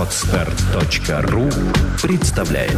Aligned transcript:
Отстар.ру 0.00 1.50
представляет 2.02 2.72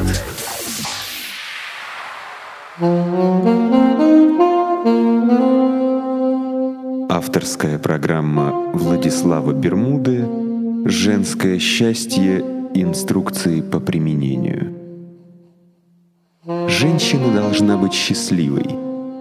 Авторская 7.08 7.78
программа 7.78 8.72
Владислава 8.74 9.52
Бермуды 9.52 10.26
«Женское 10.86 11.60
счастье. 11.60 12.40
Инструкции 12.74 13.60
по 13.60 13.78
применению». 13.78 14.74
Женщина 16.66 17.32
должна 17.32 17.76
быть 17.76 17.92
счастливой. 17.92 18.66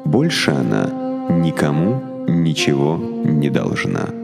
Больше 0.05 0.49
она 0.49 0.89
никому 1.29 2.25
ничего 2.27 2.97
не 2.97 3.51
должна. 3.51 4.20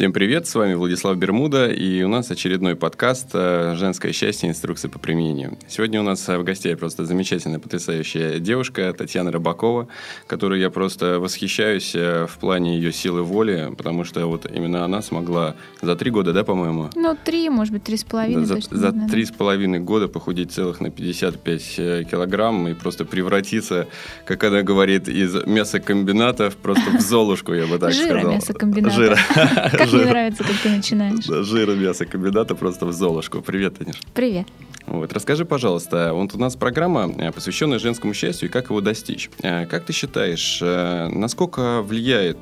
Всем 0.00 0.14
привет, 0.14 0.46
с 0.46 0.54
вами 0.54 0.72
Владислав 0.72 1.14
Бермуда, 1.18 1.68
и 1.68 2.02
у 2.02 2.08
нас 2.08 2.30
очередной 2.30 2.74
подкаст 2.74 3.28
э, 3.34 3.74
«Женское 3.76 4.12
счастье. 4.12 4.48
Инструкции 4.48 4.88
по 4.88 4.98
применению». 4.98 5.58
Сегодня 5.68 6.00
у 6.00 6.02
нас 6.02 6.26
в 6.26 6.42
гостях 6.42 6.78
просто 6.78 7.04
замечательная, 7.04 7.58
потрясающая 7.58 8.38
девушка 8.38 8.94
Татьяна 8.96 9.30
Рыбакова, 9.30 9.88
которой 10.26 10.58
я 10.58 10.70
просто 10.70 11.20
восхищаюсь 11.20 11.94
э, 11.94 12.26
в 12.26 12.38
плане 12.38 12.76
ее 12.76 12.94
силы 12.94 13.22
воли, 13.22 13.74
потому 13.76 14.04
что 14.04 14.24
вот 14.24 14.50
именно 14.50 14.86
она 14.86 15.02
смогла 15.02 15.54
за 15.82 15.94
три 15.96 16.10
года, 16.10 16.32
да, 16.32 16.44
по-моему? 16.44 16.88
Ну, 16.94 17.14
три, 17.22 17.50
может 17.50 17.74
быть, 17.74 17.84
три 17.84 17.98
с 17.98 18.04
половиной. 18.04 18.46
За, 18.46 18.58
за 18.58 18.92
три 19.06 19.26
с 19.26 19.30
половиной 19.30 19.80
года 19.80 20.08
похудеть 20.08 20.50
целых 20.50 20.80
на 20.80 20.90
55 20.90 21.74
э, 21.76 22.04
килограмм 22.10 22.68
и 22.68 22.72
просто 22.72 23.04
превратиться, 23.04 23.86
как 24.24 24.44
она 24.44 24.62
говорит, 24.62 25.08
из 25.08 25.44
мясокомбинатов 25.44 26.56
просто 26.56 26.90
в 26.96 27.00
золушку, 27.02 27.52
я 27.52 27.66
бы 27.66 27.78
так 27.78 27.92
Жира 27.92 28.20
сказал. 28.20 28.32
мясокомбината. 28.32 28.94
Жира. 28.94 29.18
Мне 29.96 30.06
нравится, 30.06 30.44
как 30.44 30.56
ты 30.62 30.68
начинаешь. 30.68 31.26
Да, 31.26 31.42
жира 31.42 31.72
мясокомбината 31.72 32.54
просто 32.54 32.86
в 32.86 32.92
золушку. 32.92 33.40
Привет, 33.40 33.78
Танюш. 33.78 33.96
Привет. 34.14 34.46
Вот, 34.86 35.12
расскажи, 35.12 35.44
пожалуйста, 35.44 36.12
вот 36.12 36.34
у 36.34 36.38
нас 36.38 36.56
программа, 36.56 37.12
э, 37.16 37.30
посвященная 37.30 37.78
женскому 37.78 38.12
счастью 38.12 38.48
и 38.48 38.52
как 38.52 38.70
его 38.70 38.80
достичь. 38.80 39.30
Э, 39.42 39.66
как 39.66 39.84
ты 39.84 39.92
считаешь, 39.92 40.58
э, 40.60 41.08
насколько 41.08 41.82
влияет 41.82 42.38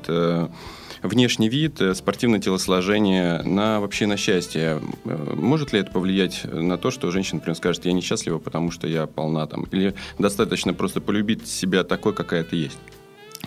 внешний 1.01 1.47
вид, 1.47 1.79
спортивное 1.93 2.41
телосложение 2.41 3.41
на 3.43 3.79
вообще 3.79 4.05
на 4.05 4.17
счастье? 4.17 4.81
Может 5.05 5.71
ли 5.71 5.79
это 5.79 5.91
повлиять 5.91 6.41
на 6.43 6.77
то, 6.77 6.91
что 6.91 7.09
женщина, 7.11 7.35
например, 7.35 7.55
скажет, 7.55 7.85
я 7.85 7.93
несчастлива, 7.93 8.37
потому 8.39 8.71
что 8.71 8.85
я 8.85 9.05
полна 9.07 9.47
там? 9.47 9.63
Или 9.71 9.93
достаточно 10.17 10.73
просто 10.73 10.99
полюбить 10.99 11.47
себя 11.47 11.85
такой, 11.85 12.13
какая 12.13 12.43
ты 12.43 12.57
есть? 12.57 12.77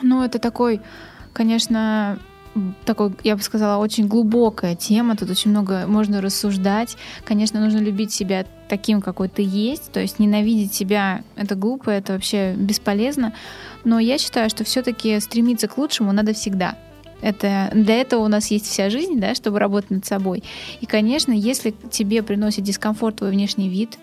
Ну, 0.01 0.23
это 0.23 0.39
такой, 0.39 0.81
конечно, 1.35 2.19
такой, 2.85 3.13
я 3.25 3.37
бы 3.37 3.43
сказала, 3.43 3.83
очень 3.83 4.07
глубокая 4.07 4.75
тема. 4.75 5.17
Тут 5.17 5.31
очень 5.31 5.51
много 5.51 5.87
можно 5.87 6.21
рассуждать. 6.21 6.97
Конечно, 7.25 7.61
нужно 7.61 7.79
любить 7.79 8.13
себя 8.13 8.45
таким, 8.69 9.01
какой 9.01 9.29
ты 9.29 9.43
есть. 9.43 9.93
То 9.93 10.01
есть 10.01 10.19
ненавидеть 10.19 10.75
себя— 10.75 11.23
это 11.37 11.55
глупо, 11.55 11.91
это 11.91 12.15
вообще 12.15 12.55
бесполезно. 12.55 13.35
Но 13.85 13.99
я 13.99 14.19
считаю, 14.19 14.51
что 14.51 14.65
все-таки 14.65 15.19
стремиться 15.21 15.69
к 15.69 15.79
лучшему 15.79 16.13
надо 16.13 16.35
всегда. 16.35 16.77
Это, 17.21 17.71
для 17.73 18.01
этого 18.01 18.25
у 18.25 18.29
нас 18.29 18.51
есть 18.51 18.67
вся 18.67 18.91
жизнь, 18.91 19.21
да, 19.21 19.35
чтобы 19.35 19.61
работать 19.61 19.91
над 19.91 20.05
собой. 20.05 20.43
И, 20.81 20.87
конечно, 20.87 21.33
если 21.33 21.73
тебе 21.91 22.23
приносит 22.23 22.65
дискомфорт 22.65 23.17
твой 23.17 23.31
внешний 23.31 23.69
вид, 23.69 23.97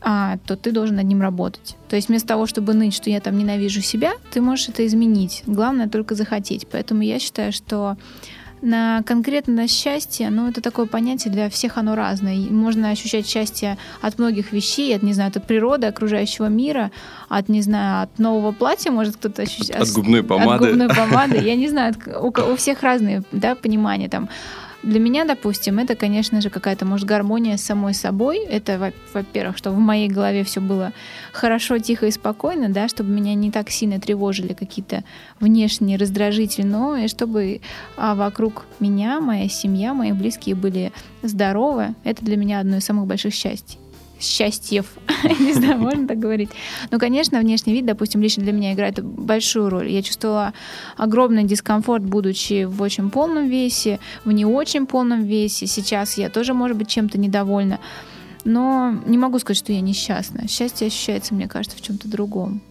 а, 0.00 0.38
то 0.46 0.56
ты 0.56 0.72
должен 0.72 0.96
над 0.96 1.06
ним 1.06 1.22
работать. 1.22 1.76
То 1.88 1.96
есть 1.96 2.08
вместо 2.08 2.28
того, 2.28 2.46
чтобы 2.46 2.74
ныть, 2.74 2.94
что 2.94 3.10
я 3.10 3.20
там 3.20 3.36
ненавижу 3.36 3.80
себя, 3.80 4.12
ты 4.32 4.40
можешь 4.40 4.68
это 4.68 4.86
изменить. 4.86 5.42
Главное 5.46 5.88
только 5.88 6.14
захотеть. 6.14 6.66
Поэтому 6.70 7.02
я 7.02 7.18
считаю, 7.18 7.52
что 7.52 7.96
на 8.60 9.02
конкретно 9.04 9.54
на 9.54 9.68
счастье, 9.68 10.30
ну, 10.30 10.48
это 10.48 10.60
такое 10.60 10.86
понятие 10.86 11.32
для 11.32 11.48
всех 11.48 11.78
оно 11.78 11.94
разное. 11.94 12.36
Можно 12.36 12.90
ощущать 12.90 13.26
счастье 13.26 13.78
от 14.00 14.18
многих 14.18 14.52
вещей, 14.52 14.94
от, 14.94 15.02
не 15.02 15.12
знаю, 15.12 15.32
от 15.34 15.46
природы, 15.46 15.86
окружающего 15.86 16.46
мира, 16.46 16.90
от, 17.28 17.48
не 17.48 17.62
знаю, 17.62 18.04
от 18.04 18.18
нового 18.18 18.52
платья, 18.52 18.90
может 18.90 19.16
кто-то 19.16 19.42
ощущать. 19.42 19.76
От, 19.76 19.82
от 19.82 19.90
губной 19.90 20.22
помады. 20.22 20.64
От 20.64 20.70
губной 20.70 20.88
помады. 20.88 21.36
Я 21.38 21.54
не 21.54 21.68
знаю, 21.68 21.94
у, 22.20 22.28
у 22.28 22.56
всех 22.56 22.82
разные, 22.82 23.22
да, 23.32 23.54
понимания 23.54 24.08
там 24.08 24.28
для 24.82 25.00
меня, 25.00 25.24
допустим, 25.24 25.78
это, 25.78 25.96
конечно 25.96 26.40
же, 26.40 26.50
какая-то, 26.50 26.84
может, 26.84 27.06
гармония 27.06 27.56
с 27.56 27.64
самой 27.64 27.94
собой. 27.94 28.38
Это, 28.38 28.92
во-первых, 29.12 29.56
чтобы 29.56 29.76
в 29.76 29.80
моей 29.80 30.08
голове 30.08 30.44
все 30.44 30.60
было 30.60 30.92
хорошо, 31.32 31.78
тихо 31.78 32.06
и 32.06 32.10
спокойно, 32.10 32.68
да, 32.68 32.88
чтобы 32.88 33.10
меня 33.10 33.34
не 33.34 33.50
так 33.50 33.70
сильно 33.70 34.00
тревожили 34.00 34.52
какие-то 34.52 35.02
внешние 35.40 35.98
раздражители, 35.98 36.64
но 36.64 36.96
и 36.96 37.08
чтобы 37.08 37.60
а, 37.96 38.14
вокруг 38.14 38.66
меня, 38.78 39.20
моя 39.20 39.48
семья, 39.48 39.94
мои 39.94 40.12
близкие 40.12 40.54
были 40.54 40.92
здоровы. 41.22 41.94
Это 42.04 42.24
для 42.24 42.36
меня 42.36 42.60
одно 42.60 42.76
из 42.76 42.84
самых 42.84 43.06
больших 43.06 43.34
счастий 43.34 43.78
счастьев. 44.20 44.86
не 45.40 45.52
знаю, 45.52 45.78
можно 45.78 46.06
так 46.06 46.18
говорить. 46.18 46.50
Ну, 46.90 46.98
конечно, 46.98 47.38
внешний 47.38 47.72
вид, 47.72 47.86
допустим, 47.86 48.22
лично 48.22 48.42
для 48.42 48.52
меня 48.52 48.72
играет 48.72 49.02
большую 49.02 49.70
роль. 49.70 49.88
Я 49.88 50.02
чувствовала 50.02 50.52
огромный 50.96 51.44
дискомфорт, 51.44 52.02
будучи 52.02 52.64
в 52.64 52.82
очень 52.82 53.10
полном 53.10 53.48
весе, 53.48 53.98
в 54.24 54.32
не 54.32 54.44
очень 54.44 54.86
полном 54.86 55.24
весе. 55.24 55.66
Сейчас 55.66 56.16
я 56.16 56.28
тоже, 56.30 56.54
может 56.54 56.76
быть, 56.76 56.88
чем-то 56.88 57.18
недовольна. 57.18 57.78
Но 58.44 58.94
не 59.06 59.18
могу 59.18 59.38
сказать, 59.38 59.58
что 59.58 59.72
я 59.72 59.80
несчастна. 59.80 60.48
Счастье 60.48 60.86
ощущается, 60.86 61.34
мне 61.34 61.48
кажется, 61.48 61.76
в 61.76 61.82
чем-то 61.82 62.08
другом. 62.08 62.62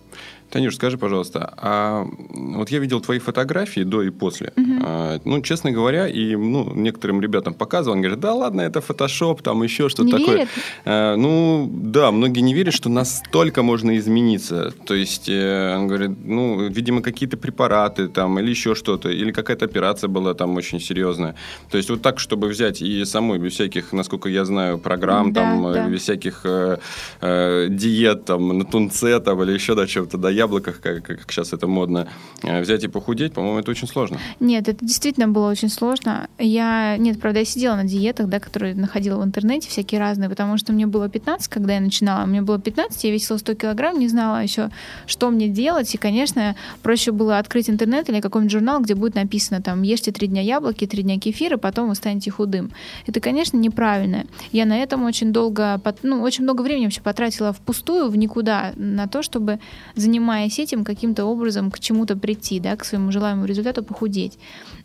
Танюш, 0.50 0.76
скажи, 0.76 0.98
пожалуйста, 0.98 1.54
а 1.58 2.08
вот 2.34 2.70
я 2.70 2.80
видел 2.80 3.02
твои 3.02 3.20
фотографии 3.20 3.82
до 3.82 4.02
и 4.02 4.10
после. 4.10 4.54
Угу. 4.56 4.72
А, 4.84 5.20
ну, 5.26 5.42
честно 5.42 5.72
говоря, 5.72 6.08
и 6.08 6.36
ну, 6.38 6.74
некоторым 6.74 7.22
ребятам 7.22 7.54
показывал, 7.54 7.96
они 7.96 8.04
говорят, 8.04 8.22
да 8.22 8.34
ладно, 8.34 8.62
это 8.62 8.80
фотошоп, 8.80 9.42
там 9.42 9.62
еще 9.64 9.90
что-то 9.90 10.12
такое. 10.12 10.36
Верят? 10.36 10.50
А, 10.86 11.16
ну, 11.18 11.70
да, 11.70 12.12
многие 12.12 12.40
не 12.40 12.54
верят, 12.54 12.74
что 12.74 12.90
настолько 12.90 13.62
можно 13.62 13.98
измениться. 13.98 14.74
То 14.86 14.94
есть, 14.94 15.28
э, 15.28 15.76
он 15.76 15.88
говорит, 15.88 16.12
ну, 16.24 16.70
видимо, 16.70 17.02
какие-то 17.02 17.36
препараты 17.36 18.08
там 18.08 18.40
или 18.40 18.50
еще 18.50 18.74
что-то, 18.74 19.10
или 19.10 19.32
какая-то 19.32 19.66
операция 19.66 20.08
была 20.08 20.34
там 20.34 20.56
очень 20.56 20.80
серьезная. 20.80 21.36
То 21.70 21.78
есть, 21.78 21.90
вот 21.90 22.02
так, 22.02 22.20
чтобы 22.20 22.48
взять 22.48 22.82
и 22.82 23.04
самой, 23.04 23.38
без 23.40 23.54
всяких, 23.54 23.92
насколько 23.92 24.30
я 24.30 24.46
знаю, 24.46 24.78
программ, 24.78 25.34
да, 25.34 25.42
там, 25.42 25.74
да. 25.74 25.90
без 25.90 26.04
всяких 26.04 26.42
э, 26.46 26.78
э, 27.20 27.68
диет, 27.70 28.24
там, 28.24 28.58
на 28.58 28.64
тунце, 28.64 29.20
там, 29.20 29.44
или 29.44 29.52
еще 29.52 29.76
до 29.76 29.86
чего-то, 29.88 30.18
да, 30.18 30.37
яблоках, 30.38 30.80
как, 30.80 31.04
как 31.04 31.32
сейчас 31.32 31.54
это 31.54 31.68
модно, 31.68 32.08
э, 32.44 32.62
взять 32.62 32.84
и 32.84 32.88
похудеть, 32.88 33.34
по-моему, 33.34 33.60
это 33.60 33.72
очень 33.72 33.88
сложно. 33.88 34.20
Нет, 34.40 34.70
это 34.70 34.86
действительно 34.86 35.28
было 35.28 35.50
очень 35.50 35.70
сложно. 35.70 36.30
Я, 36.38 36.98
нет, 36.98 37.20
правда, 37.20 37.40
я 37.40 37.46
сидела 37.46 37.76
на 37.76 37.84
диетах, 37.84 38.28
да, 38.28 38.40
которые 38.40 38.76
находила 38.76 39.20
в 39.20 39.26
интернете, 39.26 39.68
всякие 39.70 40.00
разные, 40.00 40.30
потому 40.30 40.58
что 40.58 40.74
мне 40.74 40.86
было 40.86 41.10
15, 41.10 41.48
когда 41.48 41.74
я 41.74 41.82
начинала. 41.82 42.26
Мне 42.26 42.42
было 42.42 42.60
15, 42.60 43.04
я 43.04 43.12
весила 43.12 43.38
100 43.38 43.56
килограмм, 43.56 44.00
не 44.00 44.08
знала 44.08 44.44
еще, 44.44 44.70
что 45.08 45.30
мне 45.30 45.48
делать. 45.50 45.94
И, 45.96 45.98
конечно, 45.98 46.56
проще 46.84 47.12
было 47.12 47.40
открыть 47.40 47.70
интернет 47.70 48.10
или 48.10 48.22
какой-нибудь 48.22 48.52
журнал, 48.52 48.82
где 48.82 48.94
будет 48.96 49.16
написано 49.16 49.62
там, 49.62 49.82
ешьте 49.82 50.12
три 50.12 50.28
дня 50.28 50.42
яблоки, 50.42 50.86
три 50.86 51.04
дня 51.04 51.20
кефира, 51.20 51.58
потом 51.58 51.90
вы 51.90 51.96
станете 51.96 52.32
худым. 52.32 52.72
Это, 53.08 53.20
конечно, 53.20 53.58
неправильно. 53.58 54.26
Я 54.52 54.66
на 54.66 54.78
этом 54.78 55.04
очень 55.04 55.34
долго, 55.34 55.82
ну, 56.04 56.22
очень 56.22 56.44
много 56.44 56.62
времени 56.62 56.86
вообще 56.86 57.02
потратила 57.02 57.54
впустую, 57.54 58.10
в 58.10 58.16
никуда, 58.16 58.74
на 58.76 59.08
то, 59.08 59.24
чтобы 59.24 59.60
заниматься 59.96 60.27
занимаясь 60.28 60.60
этим, 60.60 60.84
каким-то 60.84 61.26
образом 61.26 61.72
к 61.72 61.80
чему-то 61.80 62.18
прийти, 62.18 62.60
да, 62.60 62.76
к 62.76 62.86
своему 62.86 63.12
желаемому 63.12 63.46
результату 63.46 63.84
похудеть. 63.84 64.38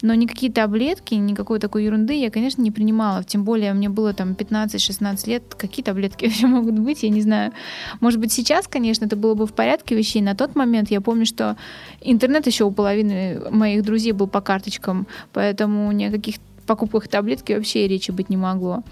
Но 0.03 0.15
никакие 0.15 0.53
таблетки, 0.53 1.15
никакой 1.15 1.59
такой 1.59 1.85
ерунды 1.85 2.15
я, 2.15 2.31
конечно, 2.31 2.63
не 2.63 2.71
принимала. 2.71 3.25
Тем 3.25 3.43
более 3.45 3.73
мне 3.73 3.89
было 3.89 4.13
там 4.13 4.33
15-16 4.33 5.29
лет. 5.29 5.43
Какие 5.59 5.85
таблетки 5.85 6.25
вообще 6.27 6.47
могут 6.47 6.79
быть, 6.79 7.03
я 7.03 7.11
не 7.11 7.23
знаю. 7.23 7.53
Может 8.01 8.21
быть, 8.21 8.33
сейчас, 8.33 8.69
конечно, 8.69 9.07
это 9.07 9.17
было 9.17 9.35
бы 9.35 9.47
в 9.47 9.53
порядке 9.53 9.97
вещей. 9.97 10.23
На 10.23 10.35
тот 10.35 10.55
момент 10.55 10.91
я 10.91 11.01
помню, 11.01 11.27
что 11.27 11.57
интернет 12.01 12.47
еще 12.47 12.65
у 12.65 12.71
половины 12.71 13.41
моих 13.51 13.83
друзей 13.83 14.13
был 14.13 14.29
по 14.29 14.41
карточкам, 14.41 15.07
поэтому 15.33 15.93
ни 15.93 16.05
о 16.05 16.11
каких 16.11 16.37
покупках 16.67 17.09
таблетки 17.09 17.53
вообще 17.53 17.89
речи 17.89 18.13
быть 18.13 18.31
не 18.31 18.37
могло. 18.37 18.83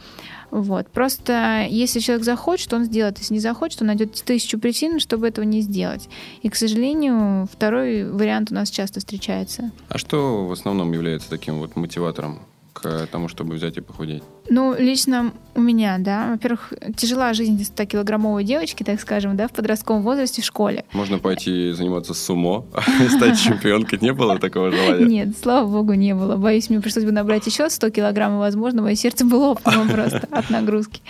Вот. 0.50 0.88
Просто 0.88 1.66
если 1.68 2.00
человек 2.00 2.24
захочет, 2.24 2.72
он 2.72 2.84
сделает. 2.84 3.18
Если 3.18 3.34
не 3.34 3.40
захочет, 3.40 3.80
он 3.80 3.88
найдет 3.88 4.14
тысячу 4.14 4.58
причин, 4.58 5.00
чтобы 5.00 5.28
этого 5.28 5.44
не 5.44 5.60
сделать. 5.60 6.08
И, 6.42 6.48
к 6.48 6.56
сожалению, 6.56 7.48
второй 7.52 8.10
вариант 8.10 8.50
у 8.50 8.54
нас 8.54 8.70
часто 8.70 9.00
встречается. 9.00 9.70
А 9.88 9.98
что 9.98 10.46
в 10.46 10.52
основном 10.52 10.92
является 10.92 11.28
таким 11.30 11.58
вот 11.58 11.76
мотиватором 11.76 12.40
к 12.72 13.06
тому, 13.06 13.28
чтобы 13.28 13.54
взять 13.54 13.76
и 13.76 13.80
похудеть? 13.80 14.22
Ну, 14.48 14.74
лично 14.76 15.32
у 15.54 15.60
меня, 15.60 15.96
да. 15.98 16.30
Во-первых, 16.32 16.72
тяжела 16.96 17.32
жизнь 17.34 17.60
100-килограммовой 17.60 18.44
девочки, 18.44 18.82
так 18.82 19.00
скажем, 19.00 19.36
да, 19.36 19.48
в 19.48 19.52
подростковом 19.52 20.02
возрасте 20.02 20.42
в 20.42 20.44
школе. 20.44 20.84
Можно 20.92 21.18
пойти 21.18 21.72
заниматься 21.72 22.14
сумо 22.14 22.66
стать 23.16 23.40
чемпионкой. 23.40 23.98
Не 24.00 24.12
было 24.12 24.38
такого 24.38 24.70
желания? 24.70 25.06
Нет, 25.06 25.28
слава 25.40 25.68
богу, 25.68 25.94
не 25.94 26.14
было. 26.14 26.36
Боюсь, 26.36 26.70
мне 26.70 26.80
пришлось 26.80 27.04
бы 27.04 27.12
набрать 27.12 27.46
еще 27.46 27.70
100 27.70 27.90
килограмм, 27.90 28.34
и, 28.34 28.38
возможно, 28.38 28.82
мое 28.82 28.94
сердце 28.94 29.24
было 29.24 29.48
лопнуло 29.48 29.84
просто 29.84 30.26
от 30.30 30.50
нагрузки. 30.50 31.00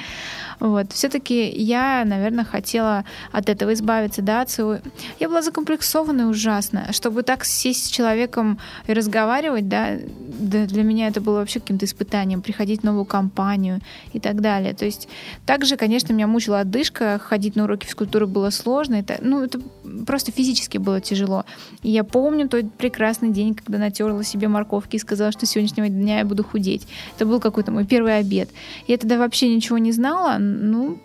Вот. 0.60 0.92
Все-таки 0.92 1.50
я, 1.50 2.04
наверное, 2.04 2.44
хотела 2.44 3.04
от 3.32 3.48
этого 3.48 3.72
избавиться, 3.72 4.22
да, 4.22 4.42
от 4.42 4.50
своего... 4.50 4.78
Я 5.18 5.28
была 5.28 5.42
закомплексована 5.42 6.28
ужасно. 6.28 6.92
Чтобы 6.92 7.22
так 7.22 7.44
сесть 7.44 7.86
с 7.86 7.88
человеком 7.88 8.58
и 8.86 8.92
разговаривать, 8.92 9.68
да, 9.68 9.96
да 10.38 10.66
для 10.66 10.82
меня 10.82 11.08
это 11.08 11.20
было 11.20 11.38
вообще 11.38 11.60
каким-то 11.60 11.86
испытанием, 11.86 12.42
приходить 12.42 12.82
в 12.82 12.84
новую 12.84 13.06
компанию 13.06 13.80
и 14.12 14.20
так 14.20 14.40
далее. 14.42 14.74
То 14.74 14.84
есть 14.84 15.08
также, 15.46 15.76
конечно, 15.76 16.12
меня 16.12 16.26
мучила 16.26 16.60
отдышка, 16.60 17.18
ходить 17.18 17.56
на 17.56 17.64
уроки 17.64 17.86
физкультуры 17.86 18.26
было 18.26 18.50
сложно, 18.50 18.96
это, 18.96 19.18
ну, 19.22 19.42
это 19.42 19.60
просто 20.06 20.30
физически 20.30 20.76
было 20.76 21.00
тяжело. 21.00 21.44
И 21.82 21.90
я 21.90 22.04
помню 22.04 22.48
тот 22.48 22.72
прекрасный 22.74 23.30
день, 23.30 23.54
когда 23.54 23.78
натерла 23.78 24.22
себе 24.24 24.48
морковки 24.48 24.96
и 24.96 24.98
сказала, 24.98 25.32
что 25.32 25.46
с 25.46 25.50
сегодняшнего 25.50 25.88
дня 25.88 26.18
я 26.18 26.24
буду 26.24 26.44
худеть. 26.44 26.86
Это 27.16 27.24
был 27.24 27.40
какой-то 27.40 27.72
мой 27.72 27.86
первый 27.86 28.18
обед. 28.18 28.50
Я 28.86 28.98
тогда 28.98 29.18
вообще 29.18 29.54
ничего 29.54 29.78
не 29.78 29.92
знала, 29.92 30.38
ну, 30.50 30.98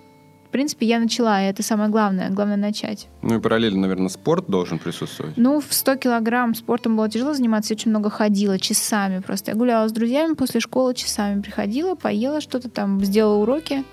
в 0.48 0.50
принципе, 0.52 0.86
я 0.86 1.00
начала, 1.00 1.44
и 1.44 1.48
это 1.48 1.64
самое 1.64 1.90
главное. 1.90 2.30
Главное 2.30 2.58
начать. 2.58 3.08
Ну 3.22 3.38
и 3.38 3.42
параллельно, 3.42 3.82
наверное, 3.82 4.10
спорт 4.10 4.46
должен 4.48 4.80
присутствовать. 4.80 5.36
Ну, 5.38 5.60
в 5.60 5.74
100 5.74 5.96
килограмм 5.98 6.56
спортом 6.56 6.96
было 6.96 7.10
тяжело 7.10 7.34
заниматься, 7.34 7.74
я 7.74 7.76
очень 7.76 7.92
много 7.92 8.10
ходила, 8.10 8.58
часами 8.58 9.20
просто. 9.20 9.52
Я 9.52 9.58
гуляла 9.58 9.88
с 9.88 9.92
друзьями 9.92 10.34
после 10.34 10.62
школы, 10.62 10.94
часами 10.94 11.42
приходила, 11.42 11.96
поела 11.96 12.42
что-то 12.42 12.70
там, 12.70 13.04
сделала 13.04 13.42
уроки 13.42 13.84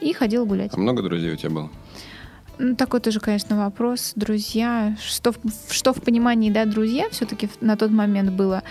и 0.00 0.12
ходила 0.12 0.44
гулять. 0.44 0.72
А 0.74 0.78
много 0.78 1.02
друзей 1.02 1.32
у 1.32 1.36
тебя 1.36 1.50
было? 1.50 1.70
Ну, 2.58 2.76
такой 2.76 3.00
тоже, 3.00 3.20
конечно, 3.20 3.56
вопрос. 3.56 4.12
Друзья, 4.14 4.96
что 5.00 5.32
в, 5.32 5.38
что 5.70 5.92
в 5.92 6.02
понимании, 6.02 6.50
да, 6.50 6.66
друзья 6.66 7.08
все-таки 7.10 7.48
на 7.60 7.76
тот 7.76 7.90
момент 7.90 8.30
было. 8.30 8.62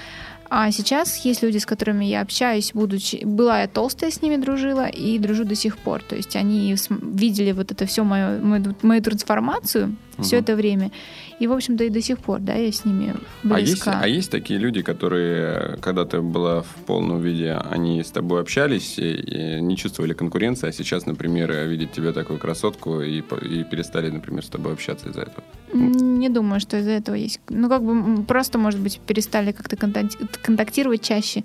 А 0.49 0.71
сейчас 0.71 1.17
есть 1.25 1.41
люди, 1.41 1.57
с 1.57 1.65
которыми 1.65 2.05
я 2.05 2.21
общаюсь, 2.21 2.71
будучи... 2.73 3.23
Была 3.23 3.61
я 3.61 3.67
толстая, 3.67 4.11
с 4.11 4.21
ними 4.21 4.37
дружила, 4.37 4.87
и 4.87 5.17
дружу 5.17 5.45
до 5.45 5.55
сих 5.55 5.77
пор. 5.77 6.03
То 6.03 6.15
есть 6.15 6.35
они 6.35 6.75
видели 7.01 7.51
вот 7.51 7.71
это 7.71 7.85
все 7.85 8.03
мою, 8.03 8.39
мою, 8.45 8.75
мою 8.81 9.01
трансформацию 9.01 9.95
угу. 10.17 10.23
все 10.23 10.37
это 10.37 10.55
время. 10.55 10.91
И, 11.39 11.47
в 11.47 11.53
общем-то, 11.53 11.83
и 11.83 11.89
до 11.89 12.01
сих 12.01 12.19
пор, 12.19 12.39
да, 12.39 12.53
я 12.53 12.71
с 12.71 12.85
ними 12.85 13.15
близка. 13.43 13.91
А 13.91 13.95
есть, 13.95 14.03
а 14.03 14.07
есть 14.07 14.31
такие 14.31 14.59
люди, 14.59 14.81
которые, 14.81 15.77
когда 15.81 16.05
ты 16.05 16.21
была 16.21 16.61
в 16.61 16.75
полном 16.85 17.21
виде, 17.21 17.53
они 17.53 18.03
с 18.03 18.11
тобой 18.11 18.41
общались 18.41 18.97
и, 18.97 19.59
не 19.59 19.75
чувствовали 19.75 20.13
конкуренции, 20.13 20.69
а 20.69 20.71
сейчас, 20.71 21.05
например, 21.05 21.51
видят 21.67 21.91
тебя 21.91 22.13
такую 22.13 22.39
красотку 22.39 23.01
и, 23.01 23.19
и 23.19 23.63
перестали, 23.63 24.09
например, 24.09 24.45
с 24.45 24.49
тобой 24.49 24.73
общаться 24.73 25.09
из-за 25.09 25.21
этого? 25.21 25.43
Не 25.73 26.29
думаю, 26.29 26.59
что 26.59 26.77
из-за 26.77 26.91
этого 26.91 27.15
есть. 27.15 27.39
Ну, 27.49 27.69
как 27.69 27.83
бы 27.83 28.23
просто, 28.23 28.57
может 28.57 28.79
быть, 28.79 28.99
перестали 29.05 29.51
как-то 29.51 29.75
контактировать 29.75 31.01
чаще. 31.01 31.43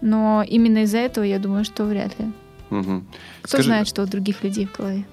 Но 0.00 0.44
именно 0.46 0.78
из-за 0.78 0.98
этого 0.98 1.24
я 1.24 1.38
думаю, 1.38 1.64
что 1.64 1.84
вряд 1.84 2.18
ли. 2.18 2.26
Угу. 2.70 3.04
Кто 3.42 3.48
Скажи... 3.48 3.64
знает, 3.64 3.88
что 3.88 4.02
у 4.02 4.06
других 4.06 4.44
людей 4.44 4.66
в 4.66 4.76
голове. 4.76 5.04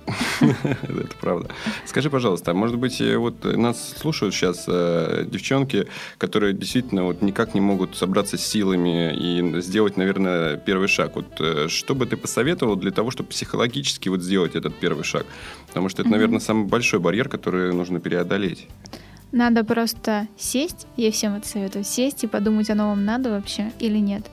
Это 0.42 1.16
правда. 1.22 1.50
Скажи, 1.86 2.10
пожалуйста, 2.10 2.52
а 2.52 2.54
может 2.54 2.78
быть, 2.78 3.00
э, 3.00 3.18
вот 3.18 3.44
нас 3.44 3.94
слушают 3.98 4.34
сейчас 4.34 4.66
э, 4.68 5.26
девчонки, 5.28 5.88
которые 6.18 6.54
действительно 6.54 7.06
вот 7.06 7.22
никак 7.22 7.54
не 7.54 7.62
могут 7.62 7.96
собраться 7.96 8.38
с 8.38 8.46
силами 8.46 9.14
и 9.16 9.62
сделать, 9.62 9.98
наверное, 9.98 10.58
первый 10.58 10.88
шаг. 10.88 11.16
Вот 11.16 11.40
э, 11.40 11.68
что 11.70 11.96
бы 11.96 12.06
ты 12.06 12.18
посоветовал 12.18 12.76
для 12.76 12.92
того, 12.92 13.12
чтобы 13.12 13.30
психологически 13.30 14.10
вот 14.10 14.22
сделать 14.22 14.56
этот 14.56 14.76
первый 14.76 15.04
шаг? 15.04 15.26
Потому 15.68 15.90
что 15.90 16.02
это, 16.02 16.12
наверное, 16.12 16.40
самый 16.40 16.66
большой 16.68 17.00
барьер, 17.00 17.30
который 17.30 17.74
нужно 17.74 18.00
преодолеть. 18.00 18.68
Надо 19.32 19.64
просто 19.66 20.28
сесть, 20.38 20.88
я 20.96 21.12
всем 21.12 21.36
это 21.36 21.48
советую, 21.48 21.84
сесть 21.84 22.24
и 22.24 22.28
подумать, 22.28 22.70
о 22.70 22.76
новом 22.76 23.04
надо 23.04 23.32
вообще 23.32 23.72
или 23.80 23.98
нет. 23.98 24.26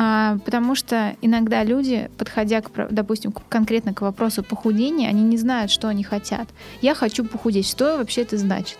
А, 0.00 0.38
потому 0.44 0.76
что 0.76 1.16
иногда 1.22 1.64
люди, 1.64 2.08
подходя, 2.18 2.60
к, 2.60 2.70
допустим, 2.88 3.32
конкретно 3.32 3.92
к 3.92 4.00
вопросу 4.00 4.44
похудения, 4.44 5.08
они 5.08 5.24
не 5.24 5.36
знают, 5.36 5.72
что 5.72 5.88
они 5.88 6.04
хотят. 6.04 6.48
Я 6.80 6.94
хочу 6.94 7.24
похудеть. 7.24 7.68
Что 7.68 7.98
вообще 7.98 8.22
это 8.22 8.38
значит? 8.38 8.78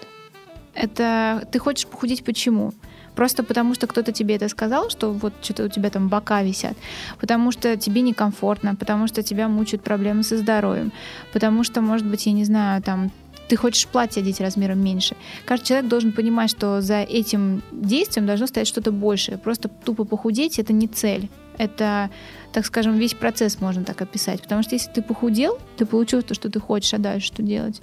Это 0.75 1.45
ты 1.51 1.59
хочешь 1.59 1.89
похудеть 1.89 2.23
почему? 2.23 2.73
Просто 3.17 3.43
потому, 3.43 3.75
что 3.75 3.89
кто-то 3.89 4.13
тебе 4.13 4.37
это 4.37 4.49
сказал, 4.49 4.91
что 4.91 5.11
вот 5.11 5.33
что-то 5.43 5.65
у 5.65 5.69
тебя 5.69 5.91
там 5.91 6.07
бока 6.07 6.41
висят, 6.45 6.77
потому 7.19 7.51
что 7.51 7.77
тебе 7.77 8.03
некомфортно, 8.03 8.77
потому 8.77 9.09
что 9.09 9.25
тебя 9.25 9.49
мучают 9.49 9.83
проблемы 9.83 10.23
со 10.23 10.39
здоровьем, 10.39 10.93
потому 11.33 11.65
что, 11.65 11.81
может 11.81 12.07
быть, 12.07 12.27
я 12.27 12.33
не 12.33 12.45
знаю, 12.45 12.81
там 12.81 13.11
ты 13.49 13.57
хочешь 13.57 13.87
платье 13.87 14.21
одеть 14.21 14.41
размером 14.41 14.83
меньше. 14.83 15.17
Каждый 15.45 15.67
человек 15.67 15.89
должен 15.89 16.13
понимать, 16.13 16.51
что 16.51 16.81
за 16.81 17.01
этим 17.01 17.63
действием 17.73 18.27
должно 18.27 18.47
стоять 18.47 18.69
что-то 18.69 18.93
большее. 18.93 19.39
Просто 19.39 19.69
тупо 19.69 20.05
похудеть— 20.05 20.59
это 20.61 20.73
не 20.73 20.87
цель. 20.87 21.29
Это, 21.57 22.11
так 22.53 22.67
скажем, 22.67 22.97
весь 22.97 23.15
процесс 23.15 23.61
можно 23.61 23.85
так 23.85 24.01
описать. 24.01 24.43
Потому 24.43 24.63
что 24.63 24.75
если 24.75 24.91
ты 24.93 25.03
похудел, 25.03 25.59
ты 25.77 25.87
получил 25.87 26.23
то, 26.23 26.35
что 26.35 26.51
ты 26.51 26.61
хочешь, 26.61 26.95
а 26.95 26.99
дальше 26.99 27.27
что 27.29 27.43
делать? 27.43 27.81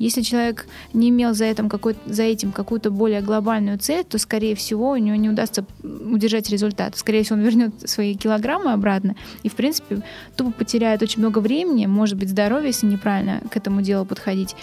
Если 0.00 0.22
человек 0.22 0.66
не 0.94 1.10
имел 1.10 1.34
за 1.34 1.44
этим, 1.44 1.68
какой 1.68 1.94
за 2.06 2.22
этим 2.22 2.52
какую-то 2.52 2.90
более 2.90 3.20
глобальную 3.20 3.78
цель, 3.78 4.02
то, 4.02 4.16
скорее 4.16 4.54
всего, 4.54 4.92
у 4.92 4.96
него 4.96 5.14
не 5.16 5.28
удастся 5.28 5.66
удержать 5.82 6.48
результат. 6.48 6.96
Скорее 6.96 7.22
всего, 7.22 7.36
он 7.36 7.44
вернет 7.44 7.74
свои 7.84 8.14
килограммы 8.14 8.72
обратно 8.72 9.14
и, 9.42 9.50
в 9.50 9.54
принципе, 9.54 10.02
тупо 10.36 10.52
потеряет 10.52 11.02
очень 11.02 11.18
много 11.18 11.40
времени, 11.40 11.84
может 11.84 12.16
быть, 12.16 12.30
здоровья, 12.30 12.68
если 12.68 12.86
неправильно 12.86 13.42
к 13.50 13.58
этому 13.58 13.82
делу 13.82 14.06
подходить. 14.06 14.56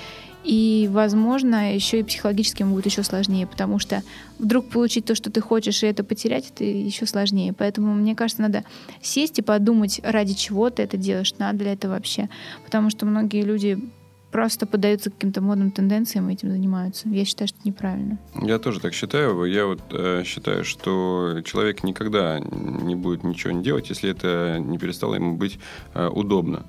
И, 0.48 0.88
возможно, 0.90 1.76
еще 1.76 2.00
и 2.00 2.04
психологически 2.04 2.64
будет 2.64 2.86
еще 2.86 3.04
сложнее, 3.04 3.46
потому 3.46 3.80
что 3.80 4.02
вдруг 4.40 4.70
получить 4.70 5.04
то, 5.04 5.14
что 5.14 5.30
ты 5.30 5.42
хочешь, 5.42 5.84
и 5.84 5.88
это 5.88 6.06
потерять, 6.06 6.50
это 6.50 6.64
еще 6.64 7.06
сложнее. 7.06 7.52
Поэтому, 7.52 7.94
мне 7.94 8.16
кажется, 8.16 8.42
надо 8.42 8.64
сесть 9.02 9.40
и 9.40 9.42
подумать, 9.42 10.00
ради 10.04 10.36
чего 10.36 10.70
ты 10.70 10.84
это 10.84 10.96
делаешь, 10.96 11.34
надо 11.38 11.66
ли 11.66 11.72
это 11.72 11.90
вообще. 11.90 12.30
Потому 12.64 12.90
что 12.90 13.06
многие 13.06 13.42
люди 13.42 13.78
просто 14.32 14.66
поддаются 14.66 15.10
каким-то 15.10 15.42
модным 15.42 15.72
тенденциям 15.72 16.30
и 16.30 16.34
этим 16.34 16.50
занимаются. 16.50 17.10
Я 17.10 17.26
считаю, 17.26 17.50
что 17.50 17.58
это 17.58 17.68
неправильно. 17.68 18.18
Я 18.42 18.58
тоже 18.58 18.80
так 18.80 18.94
считаю. 18.94 19.44
Я 19.46 19.66
вот 19.66 19.82
э, 19.92 20.24
считаю, 20.26 20.64
что 20.64 21.42
человек 21.44 21.84
никогда 21.84 22.40
не 22.40 22.96
будет 22.96 23.24
ничего 23.24 23.52
не 23.52 23.64
делать, 23.64 23.90
если 23.90 24.12
это 24.12 24.60
не 24.60 24.78
перестало 24.78 25.16
ему 25.16 25.36
быть 25.36 25.60
э, 25.94 26.08
удобно. 26.08 26.66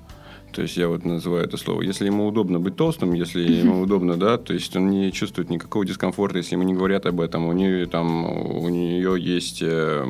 То 0.51 0.61
есть 0.63 0.77
я 0.77 0.87
вот 0.87 1.05
называю 1.05 1.45
это 1.45 1.57
слово. 1.57 1.81
Если 1.81 2.05
ему 2.05 2.27
удобно 2.27 2.59
быть 2.59 2.75
толстым, 2.75 3.13
если 3.13 3.41
ему 3.41 3.81
удобно, 3.81 4.17
да, 4.17 4.37
то 4.37 4.53
есть 4.53 4.75
он 4.75 4.89
не 4.89 5.11
чувствует 5.11 5.49
никакого 5.49 5.85
дискомфорта, 5.85 6.37
если 6.37 6.55
ему 6.55 6.63
не 6.63 6.73
говорят 6.73 7.05
об 7.05 7.21
этом. 7.21 7.45
У 7.45 7.53
нее 7.53 7.85
там 7.85 8.25
у 8.25 8.69
нее 8.69 9.15
есть 9.19 9.59
э, 9.61 10.05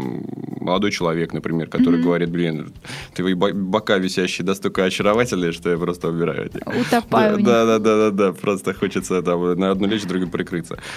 молодой 0.59 0.91
человек, 0.91 1.33
например, 1.33 1.67
который 1.67 1.99
mm-hmm. 1.99 2.03
говорит, 2.03 2.29
блин, 2.29 2.73
ты 3.13 3.35
бока 3.35 3.97
висящие 3.97 4.45
настолько 4.45 4.83
очаровательные, 4.83 5.51
что 5.51 5.69
я 5.69 5.77
просто 5.77 6.09
убираю. 6.09 6.51
Утопаю. 6.65 7.37
Да, 7.41 7.65
да, 7.65 7.79
да, 7.79 7.97
да, 7.97 8.11
да, 8.11 8.33
просто 8.33 8.73
хочется 8.73 9.21
там 9.21 9.59
на 9.59 9.71
одну 9.71 9.87
лечь, 9.87 10.03
другим 10.03 10.29
прикрыться. 10.29 10.77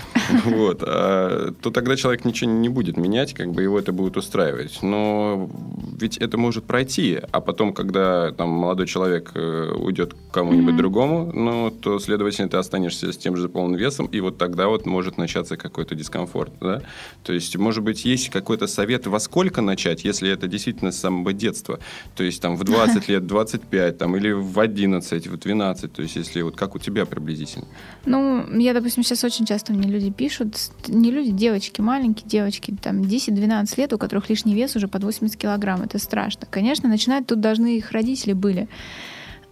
Вот. 0.45 0.83
А, 0.83 1.53
то 1.61 1.71
тогда 1.71 1.97
человек 1.97 2.25
ничего 2.25 2.51
не 2.51 2.69
будет 2.69 2.97
менять, 2.97 3.33
как 3.33 3.53
бы 3.53 3.63
его 3.63 3.79
это 3.79 3.93
будет 3.93 4.17
устраивать. 4.17 4.83
Но 4.83 5.51
ведь 5.99 6.19
это 6.19 6.37
может 6.37 6.65
пройти, 6.65 7.21
а 7.31 7.41
потом, 7.41 7.73
когда 7.73 8.33
там 8.33 8.49
молодой 8.51 8.87
человек 8.87 9.32
уйдет 9.39 10.15
к 10.15 10.33
кому-нибудь 10.33 10.75
mm-hmm. 10.75 10.79
другому, 10.79 11.33
ну, 11.33 11.71
то, 11.71 11.99
следовательно, 11.99 12.49
ты 12.49 12.57
останешься 12.57 13.13
с 13.13 13.17
тем 13.17 13.37
же 13.37 13.49
полным 13.49 13.77
весом, 13.77 14.07
и 14.07 14.21
вот 14.21 14.39
тогда 14.39 14.69
вот 14.69 14.87
может 14.87 15.19
начаться 15.19 15.57
какой-то 15.57 15.95
дискомфорт, 15.95 16.53
да? 16.61 16.83
То 17.23 17.33
есть, 17.33 17.57
может 17.57 17.83
быть, 17.83 18.05
есть 18.05 18.31
какой-то 18.31 18.67
совет, 18.67 19.07
во 19.07 19.21
сколько 19.21 19.61
начать, 19.61 20.05
если 20.05 20.31
это 20.31 20.49
действительно 20.49 20.93
с 20.93 20.99
самого 20.99 21.33
детства, 21.33 21.79
то 22.17 22.25
есть, 22.25 22.41
там, 22.41 22.57
в 22.57 22.65
20 22.65 23.09
лет, 23.09 23.27
25, 23.27 23.99
там, 23.99 24.17
или 24.17 24.33
в 24.33 24.59
11, 24.59 25.27
в 25.27 25.37
12, 25.39 25.93
то 25.93 26.03
есть, 26.03 26.17
если 26.17 26.43
вот 26.43 26.57
как 26.57 26.75
у 26.75 26.79
тебя 26.79 27.07
приблизительно? 27.07 27.67
Ну, 28.07 28.59
я, 28.59 28.73
допустим, 28.75 29.03
сейчас 29.03 29.25
очень 29.25 29.47
часто 29.47 29.73
мне 29.73 29.89
люди 29.89 30.11
пишут, 30.11 30.57
не 30.89 31.11
люди, 31.11 31.31
девочки, 31.31 31.81
маленькие 31.81 32.29
девочки, 32.29 32.75
там, 32.81 33.03
10-12 33.03 33.75
лет, 33.77 33.93
у 33.93 33.99
которых 33.99 34.31
лишний 34.31 34.55
вес 34.55 34.77
уже 34.77 34.89
под 34.89 35.05
80 35.05 35.37
килограмм, 35.37 35.83
это 35.83 35.99
страшно. 35.99 36.47
Конечно, 36.51 36.89
начинать 36.89 37.27
тут 37.27 37.41
должны 37.41 37.77
их 37.77 37.93
родители 37.93 38.33
были 38.33 38.69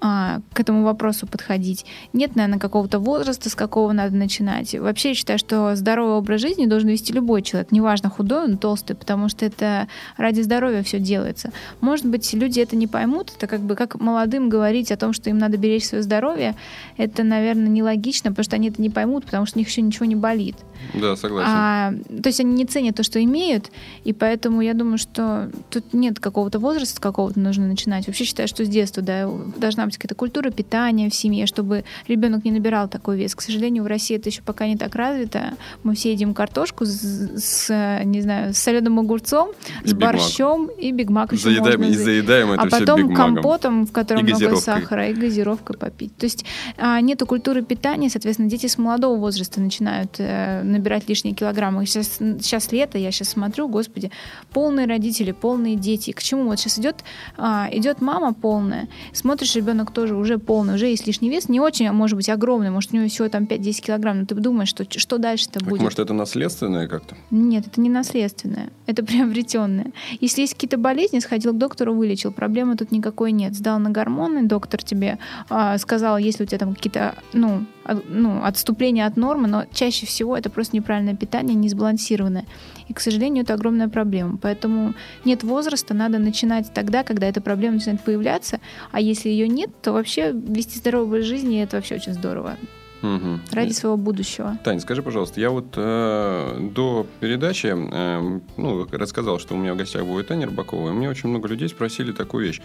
а, 0.00 0.40
к 0.54 0.60
этому 0.60 0.84
вопросу 0.84 1.26
подходить. 1.26 1.84
Нет, 2.14 2.34
наверное, 2.34 2.58
какого-то 2.58 2.98
возраста, 2.98 3.50
с 3.50 3.54
какого 3.54 3.92
надо 3.92 4.16
начинать. 4.16 4.74
Вообще 4.74 5.10
я 5.10 5.14
считаю, 5.14 5.38
что 5.38 5.76
здоровый 5.76 6.14
образ 6.14 6.40
жизни 6.40 6.64
должен 6.64 6.88
вести 6.88 7.12
любой 7.12 7.42
человек, 7.42 7.70
неважно, 7.70 8.08
худой 8.08 8.44
он, 8.44 8.56
толстый, 8.56 8.94
потому 8.94 9.28
что 9.28 9.44
это 9.44 9.88
ради 10.16 10.40
здоровья 10.40 10.82
все 10.82 10.98
делается. 10.98 11.50
Может 11.82 12.06
быть, 12.06 12.32
люди 12.32 12.60
это 12.60 12.76
не 12.76 12.86
поймут, 12.86 13.32
это 13.36 13.46
как 13.46 13.60
бы 13.60 13.74
как 13.74 14.00
молодым 14.00 14.48
говорить 14.48 14.90
о 14.90 14.96
том, 14.96 15.12
что 15.12 15.28
им 15.28 15.36
надо 15.36 15.58
беречь 15.58 15.86
свое 15.86 16.02
здоровье, 16.02 16.56
это, 16.96 17.22
наверное, 17.22 17.68
нелогично, 17.68 18.30
потому 18.30 18.44
что 18.44 18.56
они 18.56 18.68
это 18.70 18.80
не 18.80 18.90
поймут, 18.90 19.26
потому 19.26 19.44
что 19.44 19.58
у 19.58 19.60
них 19.60 19.68
еще 19.68 19.82
ничего 19.82 20.06
не 20.06 20.16
болит. 20.16 20.56
Да, 20.94 21.14
согласен. 21.14 21.50
А, 21.52 21.92
то 22.22 22.28
есть 22.28 22.40
они 22.40 22.54
не 22.54 22.64
ценят 22.64 22.96
то, 22.96 23.02
что 23.02 23.22
имеют, 23.22 23.70
и 24.04 24.14
поэтому 24.14 24.62
я 24.62 24.72
думаю, 24.72 24.96
что 24.96 25.50
тут 25.68 25.92
нет 25.92 26.18
какого-то 26.20 26.58
возраста, 26.58 27.00
какого-то 27.00 27.38
нужно 27.38 27.66
начинать. 27.66 28.06
Вообще 28.06 28.24
считаю, 28.24 28.48
что 28.48 28.64
с 28.64 28.68
детства 28.68 29.02
да, 29.02 29.30
должна 29.58 29.89
Это 29.98 30.14
культура 30.14 30.50
питания 30.50 31.08
в 31.10 31.14
семье, 31.14 31.46
чтобы 31.46 31.84
ребенок 32.08 32.44
не 32.44 32.52
набирал 32.52 32.88
такой 32.88 33.16
вес. 33.16 33.34
К 33.34 33.40
сожалению, 33.40 33.84
в 33.84 33.86
России 33.86 34.16
это 34.16 34.28
еще 34.28 34.42
пока 34.42 34.66
не 34.66 34.76
так 34.76 34.94
развито. 34.94 35.54
Мы 35.82 35.94
все 35.94 36.12
едим 36.12 36.34
картошку 36.34 36.84
с, 36.84 37.30
с 37.36 38.02
не 38.04 38.20
знаю, 38.20 38.54
с 38.54 38.58
соленым 38.58 38.98
огурцом, 38.98 39.50
И 39.84 39.88
с 39.88 39.92
Биг 39.92 40.00
борщом 40.00 40.66
и 40.66 40.92
бигмак 40.92 41.32
еще 41.32 41.44
Заедаем, 41.44 41.80
можно 41.80 41.92
и 41.92 41.96
за- 41.96 42.04
заедаем 42.04 42.52
это 42.52 42.62
а 42.62 42.66
потом 42.70 43.08
Биг 43.08 43.16
компотом, 43.16 43.86
в 43.86 43.92
котором 43.92 44.26
И 44.26 44.32
много 44.32 44.56
сахара, 44.56 45.08
и 45.08 45.14
газировкой 45.14 45.76
попить. 45.76 46.16
То 46.16 46.24
есть 46.24 46.44
а, 46.76 47.00
нету 47.00 47.26
культуры 47.26 47.62
питания, 47.62 48.10
соответственно, 48.10 48.48
дети 48.48 48.66
с 48.66 48.78
молодого 48.78 49.16
возраста 49.16 49.60
начинают 49.60 50.16
э, 50.18 50.62
набирать 50.62 51.08
лишние 51.08 51.34
килограммы. 51.34 51.86
Сейчас, 51.86 52.18
сейчас 52.18 52.72
лето, 52.72 52.98
я 52.98 53.10
сейчас 53.10 53.30
смотрю, 53.30 53.68
господи, 53.68 54.10
полные 54.52 54.86
родители, 54.86 55.32
полные 55.32 55.76
дети. 55.76 56.12
К 56.12 56.22
чему? 56.22 56.44
Вот 56.44 56.58
сейчас 56.58 56.78
идет, 56.78 56.96
а, 57.36 57.68
идет 57.72 58.00
мама 58.00 58.34
полная, 58.34 58.88
смотришь, 59.12 59.54
ребенок 59.54 59.79
тоже 59.86 60.14
уже 60.14 60.38
полный, 60.38 60.74
уже 60.74 60.86
есть 60.86 61.06
лишний 61.06 61.30
вес, 61.30 61.48
не 61.48 61.60
очень, 61.60 61.86
а 61.86 61.92
может 61.92 62.16
быть, 62.16 62.28
огромный, 62.28 62.70
может, 62.70 62.92
у 62.92 62.96
него 62.96 63.08
всего 63.08 63.28
там 63.28 63.44
5-10 63.44 63.80
килограмм, 63.82 64.20
но 64.20 64.26
ты 64.26 64.34
думаешь, 64.34 64.68
что, 64.68 64.84
что 64.98 65.18
дальше-то 65.18 65.64
будет? 65.64 65.80
может, 65.80 65.98
это 65.98 66.12
наследственное 66.12 66.88
как-то? 66.88 67.16
Нет, 67.30 67.66
это 67.66 67.80
не 67.80 67.88
наследственное, 67.88 68.70
это 68.86 69.02
приобретенное. 69.04 69.92
Если 70.20 70.42
есть 70.42 70.54
какие-то 70.54 70.76
болезни, 70.78 71.18
сходил 71.20 71.52
к 71.52 71.58
доктору, 71.58 71.94
вылечил, 71.94 72.32
проблемы 72.32 72.76
тут 72.76 72.92
никакой 72.92 73.32
нет. 73.32 73.54
Сдал 73.54 73.78
на 73.78 73.90
гормоны, 73.90 74.42
доктор 74.46 74.82
тебе 74.82 75.18
а, 75.48 75.78
сказал, 75.78 76.18
если 76.18 76.44
у 76.44 76.46
тебя 76.46 76.58
там 76.58 76.74
какие-то 76.74 77.14
ну, 77.32 77.64
от- 77.84 78.08
ну, 78.08 78.42
отступления 78.44 79.06
от 79.06 79.16
нормы, 79.16 79.48
но 79.48 79.64
чаще 79.72 80.06
всего 80.06 80.36
это 80.36 80.50
просто 80.50 80.76
неправильное 80.76 81.16
питание, 81.16 81.54
не 81.54 81.68
сбалансированное. 81.68 82.44
И, 82.90 82.92
к 82.92 82.98
сожалению, 82.98 83.44
это 83.44 83.54
огромная 83.54 83.88
проблема. 83.88 84.36
Поэтому 84.36 84.94
нет 85.24 85.44
возраста, 85.44 85.94
надо 85.94 86.18
начинать 86.18 86.72
тогда, 86.74 87.04
когда 87.04 87.28
эта 87.28 87.40
проблема 87.40 87.74
начинает 87.74 88.00
появляться. 88.02 88.58
А 88.90 89.00
если 89.00 89.28
ее 89.28 89.46
нет, 89.46 89.70
то 89.80 89.92
вообще 89.92 90.32
вести 90.32 90.76
здоровый 90.76 91.06
образ 91.06 91.24
жизни 91.24 91.62
это 91.62 91.76
вообще 91.76 91.94
очень 91.94 92.14
здорово. 92.14 92.56
Мгм. 93.02 93.40
Ради 93.52 93.72
своего 93.72 93.96
будущего. 93.96 94.58
Таня, 94.64 94.80
скажи, 94.80 95.02
пожалуйста, 95.02 95.40
я 95.40 95.50
вот 95.50 95.66
э, 95.76 96.68
до 96.74 97.06
передачи 97.20 97.68
э, 97.68 98.40
ну, 98.56 98.86
рассказал, 98.90 99.38
что 99.38 99.54
у 99.54 99.56
меня 99.56 99.74
в 99.74 99.76
гостях 99.76 100.04
будет 100.04 100.26
Таня 100.26 100.46
Рыбакова, 100.46 100.88
и 100.90 100.92
мне 100.92 101.08
очень 101.08 101.28
много 101.30 101.46
людей 101.48 101.68
спросили 101.68 102.10
такую 102.10 102.44
вещь. 102.46 102.60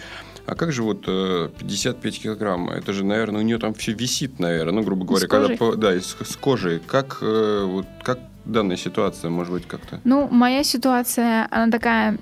А 0.47 0.55
как 0.55 0.71
же 0.73 0.81
вот 0.81 1.03
э, 1.07 1.49
55 1.59 2.19
килограмм? 2.23 2.69
Это 2.71 2.93
же, 2.93 3.05
наверное, 3.05 3.41
у 3.41 3.43
нее 3.43 3.59
там 3.59 3.75
все 3.75 3.93
висит, 3.93 4.39
наверное, 4.39 4.73
ну, 4.73 4.81
грубо 4.81 5.05
говоря, 5.05 5.27
когда 5.27 5.45
кожей? 5.49 5.57
по- 5.57 5.75
да, 5.75 5.93
из- 5.95 6.17
с 6.19 6.35
кожей. 6.35 6.79
Как, 6.79 7.19
э, 7.21 7.63
вот, 7.65 7.85
как 8.03 8.19
данная 8.45 8.77
ситуация, 8.77 9.29
может 9.29 9.53
быть, 9.53 9.67
как-то? 9.67 9.99
Ну, 10.03 10.27
моя 10.29 10.63
ситуация, 10.63 11.47
она 11.51 11.71
такая, 11.71 12.17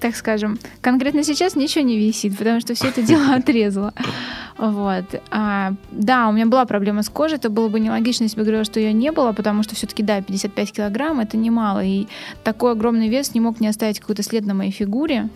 так 0.00 0.16
скажем, 0.16 0.58
конкретно 0.80 1.22
сейчас 1.22 1.56
ничего 1.56 1.84
не 1.84 1.98
висит, 1.98 2.36
потому 2.36 2.60
что 2.60 2.74
все 2.74 2.88
это 2.88 3.02
дело 3.02 3.34
отрезала. 3.34 3.92
Вот. 4.58 5.04
А, 5.30 5.72
да, 5.90 6.28
у 6.28 6.32
меня 6.32 6.46
была 6.46 6.66
проблема 6.66 7.02
с 7.02 7.08
кожей, 7.08 7.38
это 7.38 7.48
было 7.48 7.68
бы 7.68 7.80
нелогично, 7.80 8.24
если 8.24 8.36
бы 8.36 8.42
говорила, 8.42 8.64
что 8.64 8.78
ее 8.78 8.92
не 8.92 9.10
было, 9.10 9.32
потому 9.32 9.62
что 9.62 9.74
все-таки, 9.74 10.02
да, 10.02 10.20
55 10.20 10.72
килограмм 10.72 11.20
это 11.20 11.36
немало, 11.36 11.84
и 11.84 12.06
такой 12.44 12.72
огромный 12.72 13.08
вес 13.08 13.34
не 13.34 13.40
мог 13.40 13.60
не 13.60 13.68
оставить 13.68 14.00
какой-то 14.00 14.22
след 14.22 14.44
на 14.44 14.54
моей 14.54 14.70
фигуре. 14.70 15.28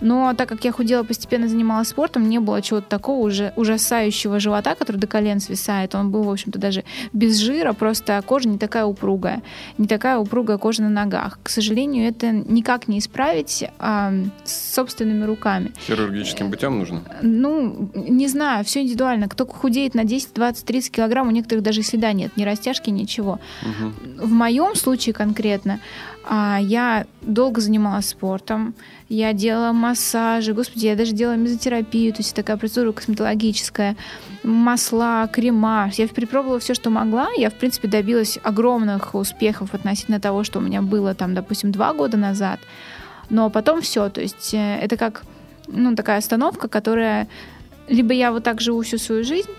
Но 0.00 0.34
так 0.34 0.48
как 0.48 0.64
я 0.64 0.72
худела, 0.72 1.02
постепенно 1.02 1.48
занималась 1.48 1.88
спортом, 1.88 2.28
не 2.28 2.38
было 2.38 2.62
чего-то 2.62 2.88
такого 2.88 3.26
уже 3.26 3.52
ужасающего 3.56 4.40
живота, 4.40 4.74
который 4.74 4.96
до 4.96 5.06
колен 5.06 5.40
свисает. 5.40 5.94
Он 5.94 6.10
был, 6.10 6.24
в 6.24 6.30
общем-то, 6.30 6.58
даже 6.58 6.84
без 7.12 7.38
жира, 7.38 7.72
просто 7.72 8.22
кожа 8.26 8.48
не 8.48 8.58
такая 8.58 8.84
упругая, 8.84 9.42
не 9.78 9.86
такая 9.86 10.18
упругая 10.18 10.58
кожа 10.58 10.82
на 10.82 10.88
ногах. 10.90 11.38
К 11.42 11.48
сожалению, 11.48 12.08
это 12.08 12.30
никак 12.30 12.88
не 12.88 12.98
исправить 12.98 13.64
а, 13.78 14.12
собственными 14.44 15.24
руками. 15.24 15.72
Хирургическим 15.86 16.50
путем 16.50 16.78
нужно? 16.78 17.02
Ну, 17.22 17.90
не 17.94 18.28
знаю, 18.28 18.64
все 18.64 18.82
индивидуально. 18.82 19.28
Кто 19.28 19.46
худеет 19.46 19.94
на 19.94 20.04
10, 20.04 20.34
20, 20.34 20.64
30 20.64 20.92
килограмм, 20.92 21.28
у 21.28 21.30
некоторых 21.30 21.62
даже 21.62 21.82
следа 21.82 22.12
нет, 22.12 22.36
ни 22.36 22.44
растяжки, 22.44 22.90
ничего. 22.90 23.40
Мгм. 23.62 23.94
В 24.18 24.32
моем 24.32 24.74
случае 24.74 25.14
конкретно 25.14 25.80
а, 26.28 26.58
я 26.60 27.06
долго 27.22 27.60
занималась 27.60 28.08
спортом, 28.08 28.74
я 29.08 29.32
делала 29.32 29.72
массажи, 29.88 30.52
господи, 30.52 30.86
я 30.86 30.96
даже 30.96 31.12
делала 31.12 31.36
мезотерапию, 31.36 32.12
то 32.12 32.20
есть 32.20 32.34
такая 32.34 32.56
процедура 32.56 32.92
косметологическая, 32.92 33.96
масла, 34.42 35.28
крема. 35.32 35.90
Я 35.96 36.08
перепробовала 36.08 36.58
все, 36.58 36.74
что 36.74 36.90
могла. 36.90 37.28
Я, 37.36 37.50
в 37.50 37.54
принципе, 37.54 37.88
добилась 37.88 38.38
огромных 38.42 39.14
успехов 39.14 39.74
относительно 39.74 40.20
того, 40.20 40.44
что 40.44 40.58
у 40.58 40.62
меня 40.62 40.82
было 40.82 41.14
там, 41.14 41.34
допустим, 41.34 41.70
два 41.70 41.92
года 41.92 42.16
назад. 42.16 42.58
Но 43.30 43.50
потом 43.50 43.80
все, 43.80 44.08
то 44.08 44.20
есть 44.20 44.54
э, 44.54 44.78
это 44.82 44.96
как 44.96 45.22
ну, 45.68 45.94
такая 45.94 46.18
остановка, 46.18 46.68
которая 46.68 47.28
либо 47.88 48.12
я 48.12 48.32
вот 48.32 48.44
так 48.44 48.60
живу 48.60 48.82
всю 48.82 48.98
свою 48.98 49.24
жизнь, 49.24 49.50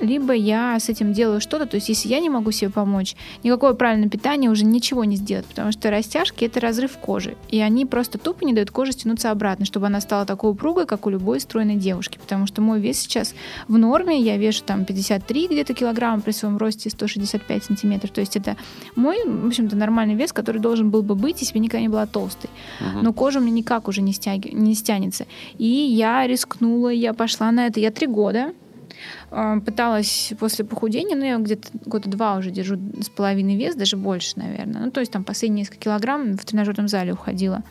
либо 0.00 0.32
я 0.32 0.78
с 0.78 0.88
этим 0.88 1.12
делаю 1.12 1.40
что-то. 1.40 1.66
То 1.66 1.76
есть, 1.76 1.88
если 1.88 2.08
я 2.08 2.20
не 2.20 2.30
могу 2.30 2.50
себе 2.50 2.70
помочь, 2.70 3.14
никакое 3.42 3.74
правильное 3.74 4.08
питание 4.08 4.50
уже 4.50 4.64
ничего 4.64 5.04
не 5.04 5.16
сделать, 5.16 5.46
потому 5.46 5.72
что 5.72 5.90
растяжки 5.90 6.44
это 6.44 6.60
разрыв 6.60 6.96
кожи. 6.98 7.36
И 7.48 7.60
они 7.60 7.86
просто 7.86 8.18
тупо 8.18 8.44
не 8.44 8.52
дают 8.52 8.70
коже 8.70 8.92
стянуться 8.92 9.30
обратно, 9.30 9.64
чтобы 9.64 9.86
она 9.86 10.00
стала 10.00 10.26
такой 10.26 10.50
упругой, 10.52 10.86
как 10.86 11.06
у 11.06 11.10
любой 11.10 11.40
стройной 11.40 11.76
девушки. 11.76 12.18
Потому 12.18 12.46
что 12.46 12.62
мой 12.62 12.80
вес 12.80 12.98
сейчас 12.98 13.34
в 13.68 13.76
норме, 13.78 14.20
я 14.20 14.36
вешу 14.36 14.62
там 14.64 14.84
53 14.84 15.48
где-то 15.48 15.74
килограмм 15.74 16.22
при 16.22 16.32
своем 16.32 16.56
росте 16.56 16.90
165 16.90 17.64
сантиметров. 17.64 18.10
То 18.10 18.20
есть 18.20 18.36
это 18.36 18.56
мой, 18.96 19.16
в 19.24 19.46
общем-то, 19.46 19.76
нормальный 19.76 20.14
вес, 20.14 20.32
который 20.32 20.60
должен 20.60 20.90
был 20.90 21.02
бы 21.02 21.14
быть, 21.14 21.40
если 21.40 21.54
бы 21.54 21.60
никогда 21.60 21.82
не 21.82 21.88
была 21.88 22.06
толстой. 22.06 22.50
Мгм. 22.80 23.04
Но 23.04 23.12
кожа 23.12 23.38
у 23.38 23.42
меня 23.42 23.52
никак 23.52 23.88
уже 23.88 24.02
не, 24.02 24.12
стяги, 24.12 24.48
не 24.48 24.74
стянется. 24.74 25.26
И 25.58 25.66
я 25.66 26.26
рискнула, 26.26 26.88
я 26.88 27.12
пошла 27.12 27.50
на 27.52 27.66
это. 27.66 27.80
Я 27.80 27.90
три 27.90 28.06
года 28.06 28.52
пыталась 29.30 30.32
после 30.38 30.64
похудения, 30.64 31.16
ну, 31.16 31.24
я 31.24 31.38
где-то 31.38 31.68
года 31.86 32.08
два 32.08 32.36
уже 32.36 32.50
держу 32.50 32.76
с 33.00 33.08
половиной 33.08 33.56
вес, 33.56 33.74
даже 33.74 33.96
больше, 33.96 34.32
наверное. 34.36 34.86
Ну, 34.86 34.90
то 34.90 35.00
есть 35.00 35.12
там 35.12 35.24
последние 35.24 35.62
несколько 35.62 35.84
килограмм 35.84 36.36
в 36.36 36.44
тренажерном 36.44 36.88
зале 36.88 37.12
уходила. 37.12 37.62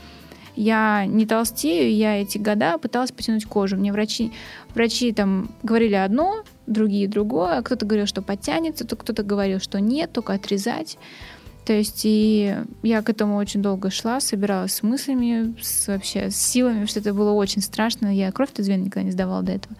Я 0.56 1.06
не 1.06 1.26
толстею, 1.26 1.96
я 1.96 2.22
эти 2.22 2.38
года 2.38 2.78
пыталась 2.78 3.12
потянуть 3.12 3.46
кожу. 3.46 3.78
Мне 3.78 3.94
врачи, 3.94 4.34
врачи 4.76 5.14
там 5.14 5.50
говорили 5.64 5.96
одно, 5.96 6.44
другие 6.68 7.08
другое. 7.08 7.62
Кто-то 7.62 7.86
говорил, 7.86 8.06
что 8.06 8.22
подтянется, 8.22 8.86
то 8.86 8.96
кто-то 8.96 9.24
говорил, 9.24 9.60
что 9.60 9.80
нет, 9.80 10.12
только 10.12 10.34
отрезать. 10.34 10.98
То 11.66 11.74
есть 11.74 12.02
и 12.04 12.56
я 12.84 13.02
к 13.02 13.10
этому 13.10 13.38
очень 13.38 13.62
долго 13.62 13.92
шла, 13.92 14.20
собиралась 14.20 14.74
с 14.74 14.84
мыслями, 14.84 15.56
с, 15.62 15.88
вообще 15.88 16.30
с 16.30 16.36
силами, 16.36 16.86
что 16.86 17.00
это 17.00 17.14
было 17.14 17.32
очень 17.32 17.62
страшно. 17.62 18.14
Я 18.14 18.32
кровь 18.32 18.50
из 18.58 18.68
вены 18.68 18.84
никогда 18.84 19.04
не 19.04 19.12
сдавала 19.12 19.44
до 19.44 19.54
этого. 19.54 19.76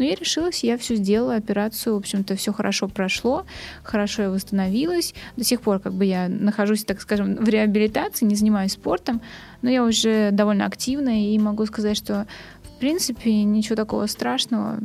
Но 0.00 0.06
я 0.06 0.14
решилась, 0.14 0.64
я 0.64 0.78
все 0.78 0.94
сделала, 0.94 1.34
операцию, 1.34 1.94
в 1.94 1.98
общем-то, 1.98 2.34
все 2.34 2.54
хорошо 2.54 2.88
прошло, 2.88 3.44
хорошо 3.82 4.22
я 4.22 4.30
восстановилась. 4.30 5.12
До 5.36 5.44
сих 5.44 5.60
пор 5.60 5.78
как 5.78 5.92
бы 5.92 6.06
я 6.06 6.26
нахожусь, 6.26 6.84
так 6.84 7.02
скажем, 7.02 7.36
в 7.36 7.46
реабилитации, 7.46 8.24
не 8.24 8.34
занимаюсь 8.34 8.72
спортом, 8.72 9.20
но 9.60 9.68
я 9.68 9.84
уже 9.84 10.30
довольно 10.32 10.64
активна 10.64 11.30
и 11.30 11.38
могу 11.38 11.66
сказать, 11.66 11.98
что 11.98 12.26
в 12.62 12.80
принципе 12.80 13.44
ничего 13.44 13.76
такого 13.76 14.06
страшного 14.06 14.78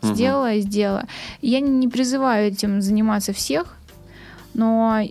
сделала 0.00 0.54
и 0.54 0.60
сделала. 0.62 1.04
Я 1.42 1.60
не 1.60 1.88
призываю 1.88 2.48
этим 2.48 2.80
заниматься 2.80 3.34
всех, 3.34 3.76
но 4.54 5.02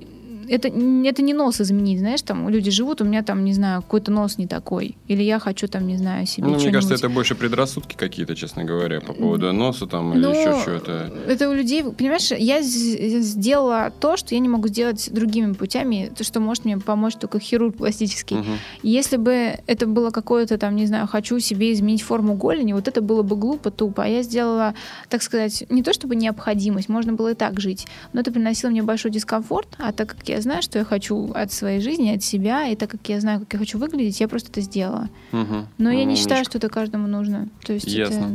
это, 0.49 0.67
это 0.67 1.21
не 1.21 1.33
нос 1.33 1.61
изменить, 1.61 1.99
знаешь, 1.99 2.21
там 2.21 2.49
люди 2.49 2.71
живут, 2.71 3.01
у 3.01 3.05
меня 3.05 3.23
там, 3.23 3.43
не 3.43 3.53
знаю, 3.53 3.81
какой-то 3.81 4.11
нос 4.11 4.37
не 4.37 4.47
такой. 4.47 4.97
Или 5.07 5.23
я 5.23 5.39
хочу 5.39 5.67
там, 5.67 5.87
не 5.87 5.97
знаю, 5.97 6.25
себе 6.25 6.47
Ну, 6.47 6.55
мне 6.55 6.71
кажется, 6.71 6.95
это 6.95 7.09
больше 7.09 7.35
предрассудки 7.35 7.95
какие-то, 7.95 8.35
честно 8.35 8.63
говоря, 8.63 9.01
по 9.01 9.13
поводу 9.13 9.51
носа 9.53 9.87
там 9.87 10.13
или 10.13 10.21
Ну, 10.21 10.29
еще 10.29 10.65
чего-то. 10.65 11.11
Это 11.27 11.49
у 11.49 11.53
людей, 11.53 11.83
понимаешь, 11.83 12.31
я 12.31 12.61
сделала 12.61 13.91
то, 13.99 14.17
что 14.17 14.35
я 14.35 14.39
не 14.39 14.49
могу 14.49 14.67
сделать 14.67 15.09
другими 15.11 15.53
путями, 15.53 16.11
то, 16.15 16.23
что 16.23 16.39
может 16.39 16.65
мне 16.65 16.77
помочь 16.77 17.15
только 17.15 17.39
хирург 17.39 17.77
пластический. 17.77 18.37
Мгм. 18.37 18.57
Если 18.83 19.17
бы 19.17 19.59
это 19.67 19.87
было 19.87 20.11
какое-то 20.11 20.57
там, 20.57 20.75
не 20.75 20.85
знаю, 20.85 21.07
хочу 21.07 21.39
себе 21.39 21.73
изменить 21.73 22.01
форму 22.01 22.35
голени, 22.35 22.73
вот 22.73 22.87
это 22.87 23.01
было 23.01 23.21
бы 23.21 23.35
глупо, 23.35 23.71
тупо. 23.71 24.03
А 24.03 24.07
я 24.07 24.23
сделала, 24.23 24.73
так 25.09 25.21
сказать, 25.21 25.65
не 25.69 25.83
то 25.83 25.93
чтобы 25.93 26.15
необходимость, 26.15 26.89
можно 26.89 27.13
было 27.13 27.31
и 27.31 27.35
так 27.35 27.59
жить, 27.59 27.87
но 28.13 28.21
это 28.21 28.31
приносило 28.31 28.69
мне 28.69 28.83
большой 28.83 29.11
дискомфорт, 29.11 29.67
а 29.77 29.91
так 29.91 30.09
как 30.09 30.27
я 30.27 30.34
знаю, 30.41 30.61
что 30.61 30.79
я 30.79 30.85
хочу 30.85 31.31
от 31.33 31.51
своей 31.51 31.79
жизни, 31.81 32.09
от 32.15 32.23
себя, 32.23 32.67
и 32.67 32.75
так 32.75 32.89
как 32.89 33.07
я 33.09 33.19
знаю, 33.19 33.39
как 33.41 33.53
я 33.53 33.59
хочу 33.59 33.77
выглядеть, 33.77 34.19
я 34.19 34.27
просто 34.27 34.49
это 34.51 34.61
сделала. 34.61 35.09
Мгм. 35.31 35.67
Но 35.77 35.91
я 35.91 36.03
Ну, 36.03 36.09
не 36.11 36.15
считаю, 36.15 36.37
умничка. 36.39 36.51
что 36.51 36.57
это 36.57 36.69
каждому 36.69 37.07
нужно. 37.07 37.47
То 37.65 37.73
есть 37.73 37.87
Ясно. 37.87 38.15
это... 38.15 38.33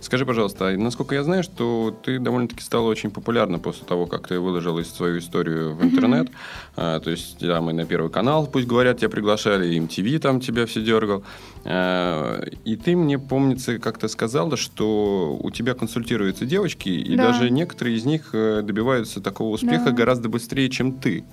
Скажи, 0.00 0.24
пожалуйста, 0.24 0.68
а 0.68 0.76
насколько 0.76 1.14
я 1.14 1.24
знаю, 1.24 1.42
что 1.42 1.96
ты 2.04 2.18
довольно-таки 2.18 2.62
стала 2.62 2.86
очень 2.88 3.10
популярна 3.10 3.58
после 3.58 3.84
того, 3.86 4.06
как 4.06 4.28
ты 4.28 4.38
выложила 4.38 4.82
свою 4.82 5.18
историю 5.18 5.74
в 5.74 5.82
интернет. 5.84 6.28
А, 6.76 7.00
то 7.00 7.10
есть, 7.10 7.38
да, 7.40 7.60
мы 7.60 7.72
на 7.72 7.84
Первый 7.84 8.10
канал, 8.10 8.46
пусть 8.46 8.66
говорят, 8.68 8.98
тебя 8.98 9.08
приглашали, 9.08 9.74
и 9.74 9.80
MTV 9.80 10.18
там 10.20 10.40
тебя 10.40 10.66
все 10.66 10.80
дергал. 10.82 11.24
А, 11.64 12.40
и 12.64 12.76
ты 12.76 12.94
мне, 12.94 13.18
помнится, 13.18 13.78
как-то 13.78 14.06
сказала, 14.08 14.56
что 14.56 15.36
у 15.42 15.50
тебя 15.50 15.74
консультируются 15.74 16.44
девочки, 16.46 16.88
и 16.88 17.16
Да. 17.16 17.28
даже 17.32 17.50
некоторые 17.50 17.96
из 17.96 18.04
них 18.04 18.30
э, 18.32 18.62
добиваются 18.62 19.20
такого 19.20 19.54
успеха 19.54 19.86
Да. 19.86 19.90
гораздо 19.90 20.28
быстрее, 20.28 20.68
чем 20.70 20.92
ты. 20.92 21.24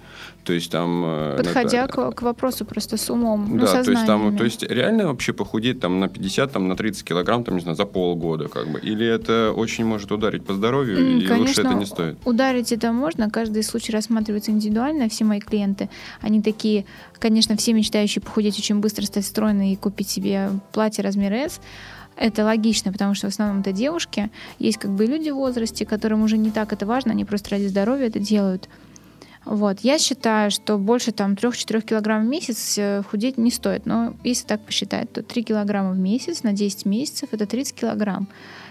То 0.44 0.54
есть 0.54 0.72
там... 0.72 1.04
э, 1.06 1.36
Подходя 1.38 1.86
это- 1.86 1.94
к, 2.12 2.16
к 2.16 2.22
вопросу 2.24 2.66
просто 2.66 2.98
с 2.98 3.10
умом, 3.12 3.48
ну, 3.58 3.66
да, 3.66 3.84
то 3.84 3.92
есть, 3.92 4.06
там, 4.08 4.36
то 4.36 4.44
есть 4.44 4.64
реально 4.64 5.08
вообще 5.08 5.34
похудеть 5.34 5.80
там, 5.80 6.00
на 6.00 6.08
50, 6.08 6.52
там, 6.52 6.68
на 6.68 6.76
30 6.76 7.04
килограмм, 7.04 7.44
там, 7.44 7.56
не 7.56 7.62
знаю, 7.62 7.76
за 7.78 7.86
полгода, 7.86 8.23
полгода, 8.24 8.48
как 8.48 8.68
бы? 8.68 8.80
Или 8.80 9.06
это 9.06 9.54
очень 9.56 9.86
может 9.86 10.12
ударить 10.12 10.46
по 10.46 10.54
здоровью, 10.54 10.98
М, 10.98 11.20
и 11.20 11.30
лучше 11.30 11.62
это 11.62 11.74
не 11.74 11.86
стоит? 11.86 12.18
Ударить 12.26 12.72
это 12.72 12.92
можно, 12.92 13.30
каждый 13.30 13.64
случай 13.64 13.92
рассматривается 13.92 14.52
индивидуально. 14.52 15.10
Все 15.10 15.26
мои 15.26 15.40
клиенты, 15.40 15.90
они 16.22 16.42
такие, 16.42 16.86
конечно, 17.20 17.56
все 17.58 17.74
мечтающие 17.74 18.22
похудеть 18.22 18.58
очень 18.58 18.80
быстро, 18.80 19.06
стать 19.06 19.26
стройной 19.26 19.74
и 19.74 19.76
купить 19.76 20.10
себе 20.10 20.50
платье 20.72 21.04
размера 21.04 21.36
S. 21.36 21.60
Это 22.16 22.46
логично, 22.46 22.92
потому 22.92 23.16
что 23.16 23.28
в 23.28 23.32
основном 23.32 23.62
это 23.62 23.72
девушки. 23.72 24.30
Есть 24.60 24.78
как 24.78 24.92
бы 24.92 25.06
люди 25.06 25.32
в 25.32 25.36
возрасте, 25.36 25.86
которым 25.86 26.22
уже 26.24 26.38
не 26.38 26.52
так 26.52 26.72
это 26.72 26.86
важно, 26.86 27.12
они 27.12 27.26
просто 27.26 27.52
ради 27.52 27.66
здоровья 27.68 28.08
это 28.08 28.20
делают. 28.20 28.70
Вот. 29.46 29.80
Я 29.82 30.00
считаю, 30.00 30.52
что 30.52 30.78
больше 30.78 31.12
там 31.12 31.34
3-4 31.34 31.82
килограмм 31.82 32.26
в 32.26 32.30
месяц 32.30 32.78
э, 32.78 33.04
худеть 33.04 33.38
не 33.38 33.52
стоит. 33.52 33.86
Но 33.86 34.14
если 34.24 34.48
так 34.48 34.62
посчитать, 34.62 35.12
то 35.12 35.22
3 35.22 35.44
килограмма 35.44 35.92
в 35.92 35.98
месяц 35.98 36.44
на 36.44 36.54
10 36.54 36.86
месяцев 36.86 37.30
это 37.32 37.46
30 37.46 37.76
килограмм. 37.76 38.28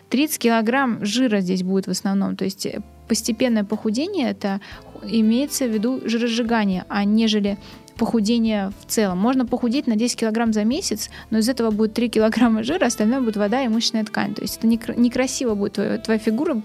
30 0.08 0.38
килограмм 0.38 1.04
жира 1.04 1.40
здесь 1.40 1.62
будет 1.62 1.86
в 1.86 1.90
основном. 1.90 2.36
То 2.36 2.44
есть 2.44 2.66
э, 2.66 2.80
постепенное 3.08 3.64
похудение 3.64 4.30
это 4.30 4.60
имеется 5.02 5.66
в 5.66 5.70
виду 5.70 6.00
жиросжигание, 6.04 6.84
а 6.88 7.04
нежели 7.04 7.58
похудение 7.96 8.72
в 8.80 8.90
целом. 8.90 9.18
Можно 9.18 9.46
похудеть 9.46 9.86
на 9.86 9.96
10 9.96 10.16
килограмм 10.16 10.52
за 10.52 10.64
месяц, 10.64 11.10
но 11.30 11.38
из 11.38 11.48
этого 11.48 11.70
будет 11.70 11.94
3 11.94 12.08
килограмма 12.08 12.62
жира, 12.62 12.86
остальное 12.86 13.20
будет 13.20 13.36
вода 13.36 13.62
и 13.62 13.68
мышечная 13.68 14.04
ткань. 14.04 14.34
То 14.34 14.42
есть 14.42 14.58
это 14.58 14.66
некр- 14.66 14.98
некрасиво 14.98 15.54
будет, 15.54 15.74
твоя, 15.74 15.98
твоя 15.98 16.18
фигура, 16.18 16.62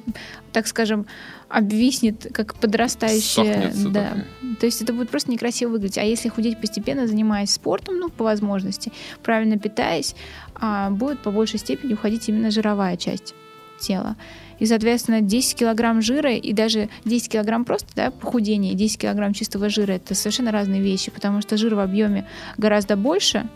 так 0.51 0.67
скажем, 0.67 1.05
обвиснет, 1.49 2.27
как 2.33 2.55
подрастающая. 2.55 3.53
Сохнется 3.53 3.89
да. 3.89 4.25
То 4.59 4.65
есть 4.65 4.81
это 4.81 4.93
будет 4.93 5.09
просто 5.09 5.31
некрасиво 5.31 5.71
выглядеть. 5.71 5.97
А 5.97 6.03
если 6.03 6.29
худеть 6.29 6.59
постепенно, 6.59 7.07
занимаясь 7.07 7.51
спортом, 7.51 7.97
ну, 7.99 8.09
по 8.09 8.23
возможности, 8.23 8.91
правильно 9.23 9.57
питаясь, 9.57 10.15
а, 10.55 10.89
будет 10.89 11.19
по 11.19 11.31
большей 11.31 11.59
степени 11.59 11.93
уходить 11.93 12.27
именно 12.29 12.51
жировая 12.51 12.97
часть 12.97 13.35
тела. 13.79 14.15
И, 14.59 14.65
соответственно, 14.65 15.21
10 15.21 15.55
килограмм 15.55 16.01
жира 16.01 16.33
и 16.33 16.51
даже 16.53 16.89
10 17.05 17.29
килограмм 17.29 17.63
просто 17.63 17.87
да, 17.95 18.11
похудения 18.11 18.71
и 18.71 18.75
10 18.75 18.97
килограмм 18.99 19.33
чистого 19.33 19.69
жира 19.69 19.93
это 19.93 20.15
совершенно 20.15 20.51
разные 20.51 20.81
вещи, 20.81 21.11
потому 21.11 21.41
что 21.41 21.57
жир 21.57 21.75
в 21.75 21.79
объеме 21.79 22.25
гораздо 22.57 22.95
больше, 22.95 23.47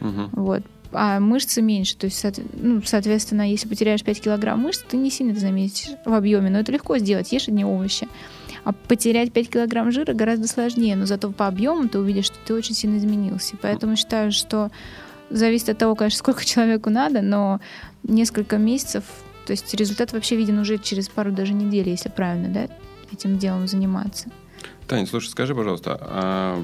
Мгм. 0.00 0.30
вот, 0.32 0.62
а 0.92 1.20
мышцы 1.20 1.62
меньше. 1.62 1.96
То 1.96 2.06
есть, 2.06 2.24
ну, 2.54 2.82
соответственно, 2.84 3.48
если 3.50 3.68
потеряешь 3.68 4.02
5 4.02 4.20
килограмм 4.20 4.60
мышц, 4.60 4.82
ты 4.88 4.96
не 4.96 5.10
сильно 5.10 5.32
это 5.32 5.40
заметишь 5.40 5.90
в 6.04 6.12
объеме, 6.12 6.50
но 6.50 6.58
это 6.58 6.72
легко 6.72 6.98
сделать, 6.98 7.30
ешь 7.30 7.46
одни 7.48 7.64
овощи. 7.64 8.08
А 8.64 8.72
потерять 8.72 9.32
5 9.32 9.50
килограмм 9.50 9.92
жира 9.92 10.12
гораздо 10.12 10.48
сложнее, 10.48 10.96
но 10.96 11.06
зато 11.06 11.30
по 11.30 11.46
объему 11.46 11.88
ты 11.88 11.98
увидишь, 11.98 12.26
что 12.26 12.36
ты 12.44 12.54
очень 12.54 12.74
сильно 12.74 12.98
изменился. 12.98 13.56
Поэтому 13.62 13.96
считаю, 13.96 14.32
что 14.32 14.70
зависит 15.30 15.68
от 15.68 15.78
того, 15.78 15.94
конечно, 15.94 16.18
сколько 16.18 16.44
человеку 16.44 16.90
надо, 16.90 17.22
но 17.22 17.60
несколько 18.02 18.56
месяцев, 18.58 19.04
то 19.48 19.52
есть 19.52 19.72
результат 19.72 20.12
вообще 20.12 20.36
виден 20.36 20.58
уже 20.58 20.76
через 20.76 21.08
пару 21.08 21.32
даже 21.32 21.54
недель, 21.54 21.88
если 21.88 22.10
правильно, 22.10 22.50
да, 22.50 22.68
этим 23.10 23.38
делом 23.38 23.66
заниматься. 23.66 24.28
Таня, 24.86 25.06
слушай, 25.06 25.28
скажи, 25.28 25.54
пожалуйста, 25.54 25.98
а 26.02 26.62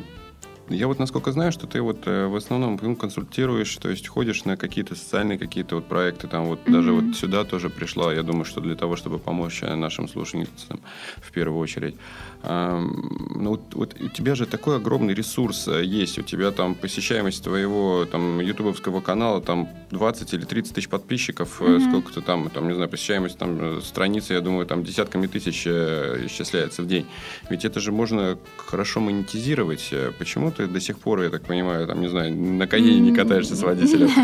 я 0.69 0.87
вот 0.89 0.99
насколько 0.99 1.31
знаю, 1.33 1.53
что 1.53 1.67
ты 1.67 1.81
вот 1.83 2.07
э, 2.07 2.27
в 2.27 2.37
основном 2.37 2.79
ну, 2.81 2.97
консультируешь, 2.97 3.77
то 3.77 3.91
есть 3.91 4.09
ходишь 4.09 4.45
на 4.45 4.57
какие-то 4.57 4.95
социальные 4.95 5.39
какие-то 5.39 5.77
вот 5.77 5.87
проекты, 5.89 6.27
там 6.27 6.47
вот 6.47 6.61
даже 6.67 6.93
Мгм. 6.93 7.09
вот 7.09 7.17
сюда 7.17 7.45
тоже 7.45 7.69
пришла, 7.71 8.13
я 8.15 8.23
думаю, 8.23 8.45
что 8.45 8.61
для 8.61 8.75
того, 8.75 8.97
чтобы 8.97 9.19
помочь 9.19 9.63
э, 9.63 9.75
нашим 9.75 10.09
слушательницам 10.09 10.81
в 11.21 11.31
первую 11.33 11.61
очередь. 11.61 11.97
Ам, 12.43 13.11
Ну 13.37 13.51
вот, 13.51 13.75
вот 13.75 13.95
у 14.01 14.09
тебя 14.09 14.35
же 14.35 14.47
такой 14.47 14.77
огромный 14.77 15.15
ресурс 15.15 15.69
э, 15.69 15.85
есть, 15.85 16.19
у 16.19 16.23
тебя 16.23 16.51
там 16.51 16.75
посещаемость 16.75 17.45
твоего 17.45 18.07
там 18.11 18.41
ютубовского 18.41 19.01
канала 19.01 19.41
там 19.41 19.69
20 19.91 20.35
или 20.35 20.45
30 20.45 20.75
тысяч 20.75 20.89
подписчиков, 20.89 21.61
Мгм. 21.61 21.81
сколько-то 21.81 22.21
там, 22.23 22.49
там, 22.51 22.69
не 22.69 22.75
знаю, 22.75 22.89
посещаемость 22.91 23.39
там 23.39 23.83
страницы, 23.83 24.33
я 24.35 24.41
думаю, 24.41 24.67
там 24.67 24.83
десятками 24.85 25.27
тысяч 25.27 25.67
исчисляется 25.67 26.83
в 26.83 26.87
день. 26.87 27.07
Ведь 27.51 27.65
это 27.65 27.81
же 27.81 27.93
можно 27.93 28.39
хорошо 28.57 29.01
монетизировать. 29.01 29.93
Почему 30.19 30.51
ты 30.57 30.67
до 30.67 30.81
сих 30.81 30.99
пор, 30.99 31.23
я 31.23 31.31
так 31.31 31.43
понимаю, 31.43 31.87
там, 31.87 32.01
не 32.01 32.09
знаю, 32.09 32.35
на 32.35 32.67
Каене 32.67 33.01
не 33.01 33.13
катаешься 33.13 33.57
с 33.57 33.63
водителем? 33.63 34.11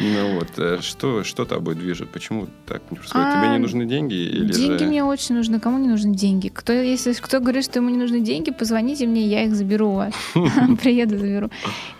Ну 0.00 0.34
вот, 0.34 0.48
э, 0.58 0.78
что, 0.80 1.24
что 1.24 1.44
тобой 1.44 1.74
движет? 1.74 2.10
Почему 2.10 2.46
так 2.66 2.82
происходит? 2.82 3.32
Тебе 3.32 3.48
не 3.48 3.56
А, 3.56 3.58
нужны 3.58 3.84
деньги? 3.84 4.14
Или 4.14 4.52
деньги 4.52 4.78
же... 4.78 4.86
мне 4.86 5.02
очень 5.02 5.34
нужны. 5.34 5.58
Кому 5.58 5.78
не 5.78 5.88
нужны 5.88 6.14
деньги? 6.14 6.48
Кто, 6.48 6.72
если 6.72 7.12
кто 7.14 7.40
говорит, 7.40 7.64
что 7.64 7.80
ему 7.80 7.88
не 7.88 7.96
нужны 7.96 8.20
деньги, 8.20 8.50
позвоните 8.50 9.06
мне, 9.06 9.26
я 9.26 9.44
их 9.44 9.54
заберу 9.54 9.90
у 9.90 9.94
вас. 9.94 10.14
Приеду, 10.82 11.18
заберу. 11.18 11.50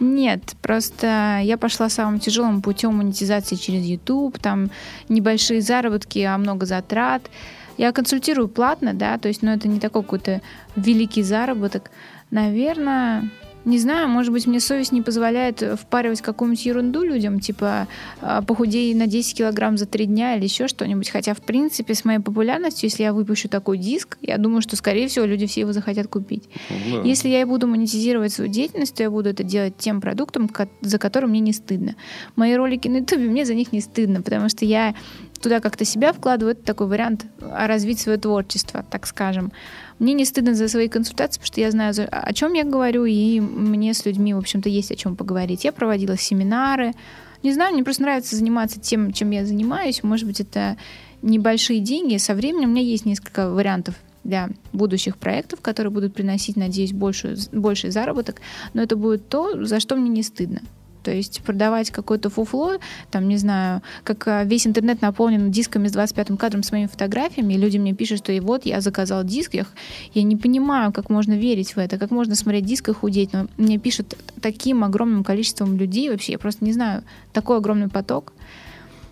Нет, 0.01 0.55
просто 0.63 1.41
я 1.43 1.57
пошла 1.59 1.89
самым 1.89 2.21
тяжелым 2.21 2.63
путем 2.63 2.95
монетизации 2.95 3.57
через 3.57 3.85
YouTube, 3.85 4.39
там 4.39 4.71
небольшие 5.09 5.61
заработки, 5.61 6.21
а 6.21 6.39
много 6.39 6.67
затрат. 6.67 7.23
Я 7.79 7.93
консультирую 7.93 8.49
платно, 8.49 8.93
да, 8.93 9.19
то 9.19 9.29
есть, 9.29 9.43
ну, 9.43 9.51
это 9.53 9.69
не 9.69 9.81
такой 9.81 10.03
какой-то 10.03 10.41
великий 10.77 11.23
заработок. 11.23 11.91
Наверное, 12.31 13.31
не 13.65 13.79
знаю, 13.79 14.09
может 14.09 14.33
быть, 14.33 14.47
мне 14.47 14.61
совесть 14.61 14.93
не 14.93 15.03
позволяет 15.03 15.63
впаривать 15.81 16.23
какую-нибудь 16.23 16.65
ерунду 16.65 17.03
людям, 17.03 17.41
типа 17.41 17.87
а, 18.21 18.43
похудей 18.43 18.95
на 18.95 19.07
10 19.07 19.37
килограмм 19.37 19.77
за 19.77 19.87
3 19.87 20.07
дня 20.07 20.37
или 20.37 20.45
еще 20.45 20.69
что-нибудь. 20.69 21.11
Хотя, 21.11 21.35
в 21.35 21.41
принципе, 21.41 21.95
с 21.95 22.05
моей 22.05 22.21
популярностью, 22.21 22.89
если 22.89 23.03
я 23.03 23.13
выпущу 23.13 23.49
такой 23.49 23.79
диск, 23.79 24.17
я 24.23 24.39
думаю, 24.39 24.63
что, 24.63 24.77
скорее 24.77 25.09
всего, 25.09 25.25
люди 25.25 25.47
все 25.47 25.61
его 25.61 25.73
захотят 25.73 26.09
купить. 26.09 26.49
Ну, 26.71 27.03
да. 27.03 27.09
Если 27.09 27.29
я 27.29 27.43
и 27.43 27.45
буду 27.45 27.67
монетизировать 27.67 28.33
свою 28.33 28.51
деятельность, 28.51 28.95
то 28.95 29.03
я 29.03 29.11
буду 29.11 29.29
это 29.29 29.43
делать 29.43 29.77
тем 29.77 30.01
продуктом, 30.01 30.51
за 30.81 30.99
который 30.99 31.29
мне 31.29 31.41
не 31.41 31.53
стыдно. 31.53 31.95
Мои 32.37 32.55
ролики 32.55 32.89
на 32.89 32.99
YouTube, 32.99 33.21
мне 33.21 33.45
за 33.45 33.55
них 33.55 33.73
не 33.73 33.81
стыдно, 33.81 34.23
потому 34.23 34.49
что 34.49 34.65
я 34.65 34.95
туда 35.41 35.61
как-то 35.61 35.85
себя 35.85 36.13
вкладываю. 36.13 36.53
Это 36.53 36.65
такой 36.65 36.87
вариант 36.87 37.27
а, 37.41 37.67
развить 37.67 38.01
свое 38.01 38.19
творчество, 38.19 38.85
так 38.91 39.07
скажем. 39.07 39.53
Мне 39.99 40.13
не 40.13 40.25
стыдно 40.25 40.55
за 40.55 40.69
свои 40.69 40.89
консультации, 40.89 41.41
потому 41.41 41.47
что 41.47 41.61
я 41.61 41.71
знаю, 41.71 41.95
о 42.11 42.33
чем 42.33 42.53
я 42.53 42.65
говорю, 42.65 43.05
и 43.05 43.41
мне 43.41 43.95
с 43.95 44.05
людьми, 44.07 44.33
в 44.33 44.39
общем-то, 44.39 44.69
есть 44.69 44.93
о 44.93 44.97
чем 44.97 45.17
поговорить. 45.17 45.65
Я 45.65 45.73
проводила 45.73 46.17
семинары. 46.17 46.93
Не 47.43 47.53
знаю, 47.53 47.75
мне 47.75 47.85
просто 47.85 48.03
нравится 48.03 48.37
заниматься 48.37 48.81
тем, 48.81 49.13
чем 49.13 49.31
я 49.31 49.45
занимаюсь. 49.45 50.03
Может 50.03 50.27
быть, 50.27 50.41
это 50.41 50.77
небольшие 51.23 51.81
деньги. 51.81 52.17
Со 52.17 52.35
временем 52.35 52.69
у 52.69 52.73
меня 52.73 52.83
есть 52.83 53.07
несколько 53.07 53.51
вариантов 53.51 53.95
для 54.25 54.51
будущих 54.73 55.17
проектов, 55.17 55.61
которые 55.61 55.91
будут 55.91 56.15
приносить, 56.15 56.57
надеюсь, 56.57 56.93
большую, 56.93 57.37
больший 57.53 57.91
заработок. 57.91 58.41
Но 58.75 58.83
это 58.83 58.97
будет 58.97 59.29
то, 59.29 59.65
за 59.65 59.81
что 59.81 59.97
мне 59.97 60.11
не 60.11 60.23
стыдно. 60.23 60.61
То 61.09 61.15
есть 61.15 61.41
продавать 61.41 61.91
какое-то 61.91 62.29
фуфло, 62.29 62.77
там, 63.11 63.29
не 63.29 63.39
знаю, 63.39 63.81
как 64.05 64.29
а, 64.29 64.45
весь 64.45 64.67
интернет 64.67 65.01
наполнен 65.01 65.51
дисками 65.51 65.89
с 65.89 65.97
25-м 65.97 66.37
кадром 66.37 66.63
с 66.63 66.71
моими 66.71 66.87
фотографиями, 66.87 67.55
и 67.55 67.57
люди 67.57 67.79
мне 67.79 67.95
пишут, 67.95 68.19
что 68.19 68.31
и 68.31 68.41
вот 68.41 68.67
я 68.67 68.83
заказал 68.83 69.25
диск, 69.25 69.55
я, 69.55 69.65
я 70.13 70.23
не 70.23 70.37
понимаю, 70.37 70.93
как 70.93 71.09
можно 71.09 71.33
верить 71.33 71.77
в 71.77 71.79
это, 71.79 71.97
как 71.97 72.11
можно 72.11 72.35
смотреть 72.35 72.67
диск 72.67 72.91
и 72.91 72.93
худеть, 72.93 73.33
но 73.33 73.47
мне 73.57 73.79
пишут 73.79 74.19
таким 74.43 74.85
огромным 74.85 75.25
количеством 75.25 75.79
людей, 75.79 76.11
вообще 76.11 76.33
я 76.33 76.39
просто 76.39 76.63
не 76.63 76.75
знаю, 76.75 77.03
такой 77.33 77.57
огромный 77.57 77.89
поток. 77.89 78.35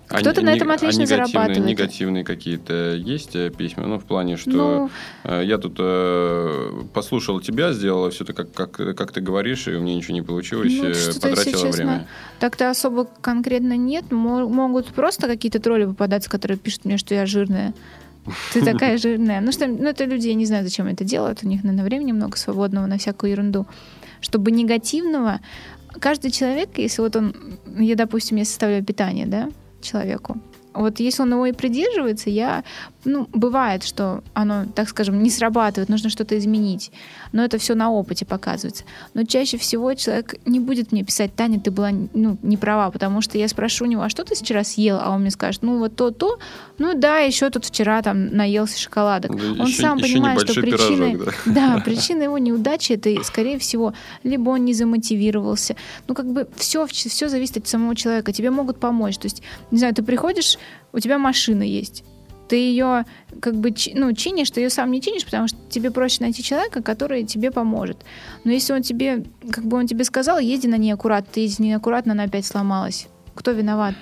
А 0.09 0.19
Кто-то 0.21 0.41
не- 0.41 0.47
на 0.47 0.55
этом 0.55 0.71
а 0.71 0.75
отлично 0.75 1.01
негативные- 1.03 1.27
зарабатывает. 1.33 1.67
Негативные 1.69 2.25
какие-то 2.25 2.95
есть 2.95 3.35
э, 3.35 3.51
письма? 3.51 3.87
Ну, 3.87 3.99
в 3.99 4.05
плане, 4.05 4.37
что 4.37 4.51
Ну, 4.51 4.91
э, 5.25 5.43
я 5.45 5.59
тут 5.59 5.75
э, 5.79 6.83
послушал 6.95 7.41
тебя, 7.41 7.73
сделала 7.73 8.11
все 8.11 8.23
это, 8.25 8.33
как, 8.33 8.53
как, 8.53 8.71
как 8.97 9.13
ты 9.13 9.21
говоришь, 9.21 9.67
и 9.67 9.73
у 9.73 9.81
меня 9.81 9.97
ничего 9.97 10.15
не 10.15 10.23
получилось, 10.23 10.73
Ну, 10.77 10.85
э, 10.85 10.95
потратила 11.15 11.45
честно, 11.45 11.71
время. 11.71 12.07
Так-то 12.39 12.71
особо 12.71 13.09
конкретно 13.21 13.77
нет. 13.77 14.13
Мо- 14.13 14.49
Могут 14.49 14.87
просто 14.89 15.27
какие-то 15.27 15.59
тролли 15.59 15.87
попадаться, 15.87 16.31
которые 16.31 16.57
пишут 16.59 16.85
мне, 16.85 16.99
что 16.99 17.15
я 17.15 17.27
жирная. 17.27 17.75
Ты 18.53 18.65
такая 18.65 18.99
жирная. 18.99 19.41
Ну, 19.41 19.51
что, 19.51 19.67
ну, 19.67 19.89
это 19.89 20.05
люди, 20.05 20.29
я 20.29 20.35
не 20.35 20.47
знаю, 20.47 20.63
зачем 20.65 20.87
это 20.87 21.03
делают. 21.05 21.41
У 21.43 21.49
них, 21.49 21.65
наверное, 21.65 21.85
времени 21.85 22.13
много 22.13 22.37
свободного 22.37 22.87
на 22.87 22.99
всякую 22.99 23.33
ерунду. 23.33 23.67
Чтобы 24.21 24.51
негативного... 24.53 25.41
Каждый 25.99 26.31
человек, 26.31 26.71
если 26.77 27.01
вот 27.03 27.17
он... 27.17 27.35
Я, 27.79 27.95
допустим, 27.97 28.37
я 28.37 28.45
составляю 28.45 28.85
питание, 28.85 29.27
да, 29.27 29.49
человеку. 29.81 30.39
Вот 30.75 31.01
если 31.01 31.23
он 31.23 31.33
его 31.33 31.47
и 31.47 31.53
придерживается, 31.53 32.31
я... 32.31 32.65
Ну, 33.07 33.29
бывает, 33.33 33.85
что 33.85 34.25
оно, 34.35 34.67
так 34.75 34.89
скажем, 34.89 35.23
не 35.23 35.31
срабатывает, 35.31 35.89
нужно 35.89 36.11
что-то 36.11 36.37
изменить. 36.37 36.91
Но 37.31 37.45
это 37.45 37.57
все 37.57 37.77
на 37.77 37.91
опыте 37.91 38.27
показывается. 38.27 38.83
Но 39.15 39.23
чаще 39.23 39.59
всего 39.59 39.95
человек 39.95 40.35
не 40.45 40.59
будет 40.59 40.91
мне 40.91 41.05
писать, 41.05 41.35
Таня, 41.37 41.61
ты 41.61 41.71
была 41.71 41.91
ну, 41.93 42.37
не 42.43 42.57
права, 42.57 42.91
потому 42.91 43.21
что 43.21 43.39
я 43.39 43.47
спрошу 43.47 43.85
у 43.85 43.89
него, 43.89 44.03
а 44.03 44.09
что 44.09 44.25
ты 44.25 44.35
вчера 44.35 44.65
съел? 44.65 44.99
А 45.01 45.11
он 45.15 45.21
мне 45.21 45.31
скажет, 45.31 45.63
ну 45.63 45.79
вот 45.79 45.95
то-то, 45.95 46.39
ну 46.79 46.95
да, 46.99 47.19
еще 47.19 47.49
тут 47.51 47.65
вчера 47.65 48.03
там 48.03 48.27
наелся 48.35 48.77
шоколадок. 48.79 49.37
Да, 49.37 49.63
он 49.63 49.69
еще- 49.69 49.83
сам 49.83 49.99
еще 49.99 50.15
понимает, 50.15 50.41
что 50.41 50.61
причиной, 50.61 51.13
пирожок, 51.13 51.35
да, 51.47 51.81
причина 51.85 52.25
его 52.25 52.39
неудачи 52.39 52.95
это, 52.95 53.23
скорее 53.23 53.61
всего, 53.61 53.95
либо 54.25 54.51
он 54.51 54.65
не 54.65 54.75
замотивировался. 54.75 55.77
Ну, 56.09 56.15
как 56.17 56.27
бы 56.33 56.49
все, 56.57 56.87
все 56.87 57.29
зависит 57.29 57.59
от 57.59 57.69
самого 57.69 57.95
человека. 57.95 58.33
Тебе 58.33 58.51
могут 58.51 58.81
помочь. 58.81 59.17
То 59.19 59.27
есть, 59.27 59.43
не 59.71 59.79
знаю, 59.79 59.95
ты 59.95 60.03
приходишь, 60.03 60.59
у 60.93 60.99
тебя 60.99 61.19
машина 61.19 61.63
есть. 61.63 62.03
Ты 62.49 62.57
ее 62.57 63.05
как 63.41 63.55
бы 63.55 63.75
ну, 63.95 64.13
чинишь, 64.13 64.51
ты 64.51 64.61
ее 64.61 64.71
сам 64.71 64.91
не 64.91 65.01
чинишь, 65.01 65.25
потому 65.25 65.49
что 65.49 65.59
тебе 65.69 65.91
проще 65.91 66.19
найти 66.23 66.43
человека, 66.43 66.83
который 66.83 67.25
тебе 67.25 67.51
поможет. 67.51 67.97
Но 68.45 68.53
если 68.53 68.73
он 68.73 68.83
тебе, 68.83 69.25
как 69.51 69.65
бы 69.65 69.77
он 69.77 69.87
тебе 69.87 70.05
сказал, 70.05 70.39
езди 70.39 70.67
на 70.69 70.77
ней 70.79 70.93
аккуратно, 70.93 71.29
ты 71.33 71.41
ездишь 71.41 71.59
неаккуратно, 71.59 72.13
она 72.13 72.25
опять 72.25 72.47
сломалась. 72.47 73.09
Кто 73.35 73.51
виноват? 73.53 73.95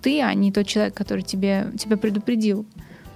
ты, 0.00 0.20
а 0.22 0.32
не 0.32 0.52
тот 0.52 0.66
человек, 0.66 0.94
который 0.94 1.22
тебе, 1.22 1.72
тебя 1.76 1.96
предупредил. 1.96 2.64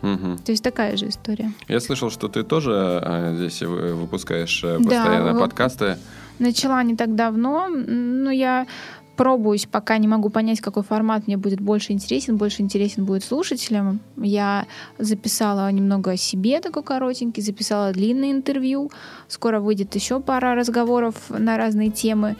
Мгм. 0.02 0.38
То 0.38 0.50
есть 0.50 0.64
такая 0.64 0.96
же 0.96 1.08
история. 1.08 1.52
Я 1.68 1.78
слышал, 1.78 2.10
что 2.10 2.26
ты 2.26 2.42
тоже 2.42 3.00
э, 3.04 3.36
здесь 3.36 3.62
вы- 3.62 3.94
выпускаешь 3.94 4.64
э, 4.64 4.78
Да, 4.80 4.84
постоянно 4.84 5.32
вы- 5.34 5.40
подкасты. 5.40 5.96
Начала 6.40 6.82
не 6.82 6.96
так 6.96 7.14
давно, 7.14 7.68
но 7.68 8.32
я 8.32 8.66
пробуюсь, 9.16 9.66
пока 9.66 9.98
не 9.98 10.08
могу 10.08 10.30
понять, 10.30 10.60
какой 10.60 10.82
формат 10.82 11.26
мне 11.26 11.36
будет 11.36 11.60
больше 11.60 11.92
интересен, 11.92 12.36
больше 12.36 12.62
интересен 12.62 13.04
будет 13.04 13.24
слушателям. 13.24 14.00
Я 14.16 14.66
записала 14.98 15.70
немного 15.70 16.12
о 16.12 16.16
себе, 16.16 16.60
такой 16.60 16.82
коротенький, 16.82 17.42
записала 17.42 17.92
длинное 17.92 18.32
интервью. 18.32 18.90
Скоро 19.28 19.60
выйдет 19.60 19.94
еще 19.94 20.20
пара 20.20 20.54
разговоров 20.54 21.14
на 21.28 21.56
разные 21.56 21.90
темы. 21.90 22.36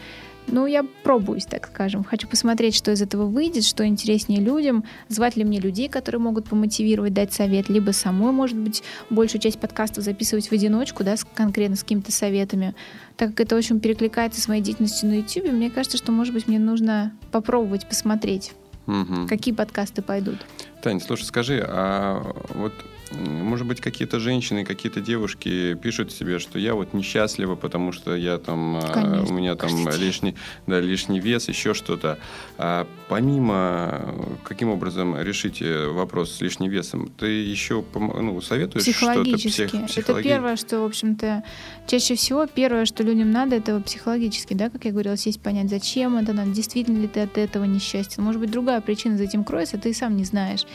Ну, 0.47 0.65
я 0.67 0.85
пробуюсь, 1.03 1.45
так 1.45 1.67
скажем. 1.67 2.03
Хочу 2.03 2.27
посмотреть, 2.27 2.75
что 2.75 2.91
из 2.91 3.01
этого 3.01 3.25
выйдет, 3.25 3.63
что 3.63 3.85
интереснее 3.85 4.39
людям, 4.41 4.83
звать 5.07 5.35
ли 5.35 5.43
мне 5.43 5.59
людей, 5.59 5.87
которые 5.89 6.19
могут 6.21 6.49
помотивировать, 6.49 7.13
дать 7.13 7.33
совет, 7.33 7.69
либо 7.69 7.91
самой, 7.91 8.31
может 8.31 8.57
быть, 8.57 8.83
большую 9.09 9.41
часть 9.41 9.59
подкастов 9.59 10.03
записывать 10.03 10.47
в 10.49 10.51
одиночку, 10.51 11.03
да, 11.03 11.17
с, 11.17 11.23
конкретно 11.23 11.75
с 11.75 11.83
какими-то 11.83 12.11
советами. 12.11 12.75
Так 13.17 13.29
как 13.31 13.41
это 13.41 13.55
очень 13.55 13.79
перекликается 13.79 14.41
с 14.41 14.47
моей 14.47 14.61
деятельностью 14.61 15.09
на 15.09 15.13
YouTube, 15.15 15.51
мне 15.51 15.69
кажется, 15.69 15.97
что, 15.97 16.11
может 16.11 16.33
быть, 16.33 16.47
мне 16.47 16.59
нужно 16.59 17.13
попробовать 17.31 17.87
посмотреть, 17.87 18.51
Мгм. 18.85 19.27
какие 19.27 19.53
подкасты 19.53 20.01
пойдут. 20.01 20.37
Тань, 20.81 20.99
слушай, 20.99 21.23
скажи, 21.23 21.63
а 21.65 22.35
вот 22.53 22.73
может 23.19 23.67
быть 23.67 23.81
какие-то 23.81 24.19
женщины, 24.19 24.63
какие-то 24.65 25.01
девушки 25.01 25.75
пишут 25.75 26.11
себе, 26.11 26.39
что 26.39 26.59
я 26.59 26.73
вот 26.75 26.93
несчастлива, 26.93 27.55
потому 27.55 27.91
что 27.91 28.15
я 28.15 28.37
там, 28.37 28.77
а, 28.77 28.81
Конечно, 28.93 29.33
у 29.35 29.37
меня 29.37 29.55
там 29.55 29.69
лишний, 29.99 30.35
да, 30.67 30.79
лишний 30.79 31.19
вес, 31.19 31.47
еще 31.49 31.73
что-то. 31.73 32.17
А 32.57 32.87
помимо, 33.09 34.15
каким 34.43 34.69
образом 34.69 35.19
решить 35.19 35.61
э, 35.61 35.87
вопрос 35.87 36.31
с 36.31 36.41
лишним 36.41 36.69
весом, 36.71 37.11
ты 37.17 37.25
еще 37.27 37.83
ну, 37.93 38.41
советуешь 38.41 38.83
что-то? 38.83 38.97
Психологически. 38.97 39.67
псих- 39.67 39.75
Это 39.75 39.87
психологи- 39.87 40.23
первое, 40.23 40.55
что, 40.55 40.81
в 40.81 40.85
общем-то, 40.85 41.43
чаще 41.87 42.15
всего 42.15 42.47
первое, 42.47 42.85
что 42.85 43.03
людям 43.03 43.31
надо, 43.31 43.55
это 43.55 43.79
психологически, 43.81 44.53
да, 44.53 44.69
как 44.69 44.85
я 44.85 44.91
говорила, 44.91 45.17
сесть 45.17 45.41
понять, 45.41 45.69
зачем 45.69 46.17
это 46.17 46.33
надо, 46.33 46.51
действительно 46.51 46.99
ли 47.01 47.07
ты 47.07 47.21
от 47.21 47.37
этого 47.37 47.65
несчастен. 47.65 48.23
Может 48.23 48.39
быть, 48.41 48.51
другая 48.51 48.81
причина 48.81 49.17
за 49.17 49.23
этим 49.23 49.43
кроется, 49.43 49.77
ты 49.77 49.89
и 49.89 49.93
сам 49.93 50.15
не 50.15 50.23
знаешь. 50.23 50.65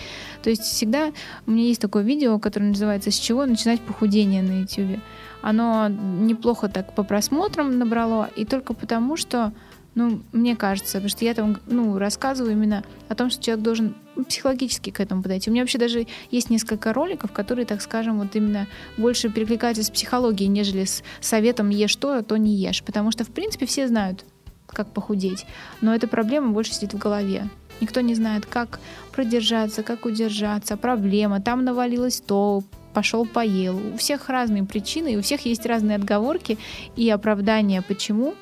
То 0.43 0.51
есть 0.51 0.63
всегда 0.63 1.13
у 1.47 1.51
меня 1.51 1.65
есть 1.65 1.81
такое 1.81 2.03
видео, 2.03 2.28
которое 2.39 2.67
называется 2.67 3.11
«С 3.11 3.15
чего 3.15 3.47
начинать 3.47 3.81
похудение 3.81 4.43
на 4.43 4.61
YouTube». 4.61 5.01
Оно 5.41 5.89
неплохо 5.89 6.69
так 6.69 6.95
по 6.95 7.05
просмотрам 7.05 7.79
набрало, 7.79 8.29
и 8.37 8.45
только 8.45 8.75
потому, 8.75 9.17
что 9.17 9.53
ну, 9.95 10.21
мне 10.33 10.55
кажется, 10.55 10.99
потому 10.99 11.09
что 11.09 11.25
я 11.25 11.35
там, 11.35 11.59
ну, 11.67 11.99
рассказываю 11.99 12.53
именно 12.53 12.85
о 13.09 13.15
том, 13.17 13.31
что 13.31 13.43
человек 13.43 13.65
должен 13.65 13.97
психологически 14.29 14.91
к 14.91 15.01
этому 15.01 15.23
подойти. 15.23 15.51
У 15.51 15.53
меня 15.53 15.63
вообще 15.63 15.79
даже 15.79 16.07
есть 16.31 16.51
несколько 16.51 16.93
роликов, 16.93 17.33
которые, 17.33 17.67
так 17.67 17.81
скажем, 17.81 18.19
вот 18.19 18.37
именно 18.37 18.69
больше 18.97 19.29
перекликаются 19.29 19.83
с 19.83 19.91
психологией, 19.91 20.49
нежели 20.49 20.85
с 20.85 21.03
советом 21.21 21.71
«ешь 21.71 21.97
то, 21.97 22.19
а 22.19 22.23
то 22.23 22.37
не 22.37 22.55
ешь». 22.55 22.83
Потому 22.85 23.11
что, 23.11 23.25
в 23.25 23.31
принципе, 23.31 23.67
все 23.67 23.89
знают, 23.89 24.25
как 24.69 24.93
похудеть. 24.93 25.47
Но 25.81 25.93
эта 25.93 26.07
проблема 26.07 26.53
больше 26.53 26.75
сидит 26.75 26.95
в 26.95 26.99
голове. 26.99 27.49
Никто 27.81 28.01
не 28.01 28.15
знает, 28.15 28.47
как 28.47 28.81
продержаться, 29.13 29.83
как 29.83 30.05
удержаться, 30.05 30.77
проблема, 30.77 31.41
там 31.41 31.65
навалилось 31.65 32.21
то, 32.21 32.63
пошел 32.95 33.27
поел. 33.27 33.81
У 33.95 33.97
всех 33.97 34.29
разные 34.29 34.65
причины, 34.65 35.15
и 35.15 35.17
у 35.17 35.23
всех 35.23 35.47
есть 35.47 35.67
разные 35.67 35.97
отговорки 35.97 36.59
и 36.97 37.09
оправдания, 37.11 37.83
почему 37.83 38.35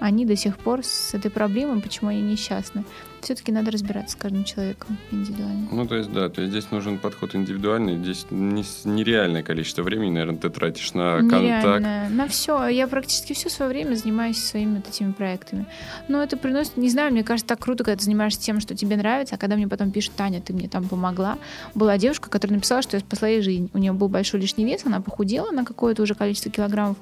они 0.00 0.24
до 0.24 0.34
сих 0.34 0.58
пор 0.58 0.80
с 0.82 1.14
этой 1.14 1.30
проблемой, 1.30 1.80
почему 1.80 2.10
они 2.10 2.22
несчастны. 2.22 2.84
Все-таки 3.22 3.52
надо 3.52 3.70
разбираться 3.70 4.16
с 4.16 4.20
каждым 4.20 4.44
человеком 4.44 4.98
индивидуально. 5.10 5.68
Ну, 5.70 5.86
то 5.86 5.96
есть, 5.96 6.12
да, 6.12 6.28
то 6.28 6.40
есть 6.40 6.52
здесь 6.52 6.70
нужен 6.70 6.98
подход 6.98 7.34
индивидуальный, 7.34 7.96
здесь 7.96 8.26
не 8.30 8.64
нереальное 8.84 9.42
количество 9.42 9.82
времени, 9.82 10.10
наверное, 10.10 10.38
ты 10.38 10.50
тратишь 10.50 10.94
на 10.94 11.18
контакт. 11.18 11.42
Нереально. 11.42 12.08
На 12.10 12.28
все. 12.28 12.66
Я 12.68 12.86
практически 12.86 13.32
все 13.32 13.50
свое 13.50 13.70
время 13.70 13.94
занимаюсь 13.94 14.42
своими 14.42 14.76
вот 14.76 14.88
этими 14.88 15.12
проектами. 15.12 15.66
Но 16.08 16.22
это 16.22 16.36
приносит, 16.36 16.76
не 16.76 16.88
знаю, 16.88 17.12
мне 17.12 17.22
кажется, 17.24 17.48
так 17.48 17.60
круто, 17.60 17.84
когда 17.84 17.98
ты 17.98 18.04
занимаешься 18.04 18.40
тем, 18.40 18.60
что 18.60 18.74
тебе 18.74 18.96
нравится, 18.96 19.34
а 19.34 19.38
когда 19.38 19.56
мне 19.56 19.68
потом 19.68 19.90
пишут, 19.90 20.14
Таня, 20.16 20.40
ты 20.40 20.52
мне 20.52 20.68
там 20.68 20.88
помогла. 20.88 21.38
Была 21.74 21.98
девушка, 21.98 22.30
которая 22.30 22.56
написала, 22.56 22.82
что 22.82 22.96
я 22.96 23.00
спасла 23.00 23.28
ей 23.28 23.42
жизнь. 23.42 23.70
У 23.74 23.78
нее 23.78 23.92
был 23.92 24.08
большой 24.08 24.40
лишний 24.40 24.64
вес, 24.64 24.82
она 24.84 25.00
похудела 25.00 25.50
на 25.50 25.64
какое-то 25.64 26.02
уже 26.02 26.14
количество 26.14 26.50
килограммов. 26.50 26.96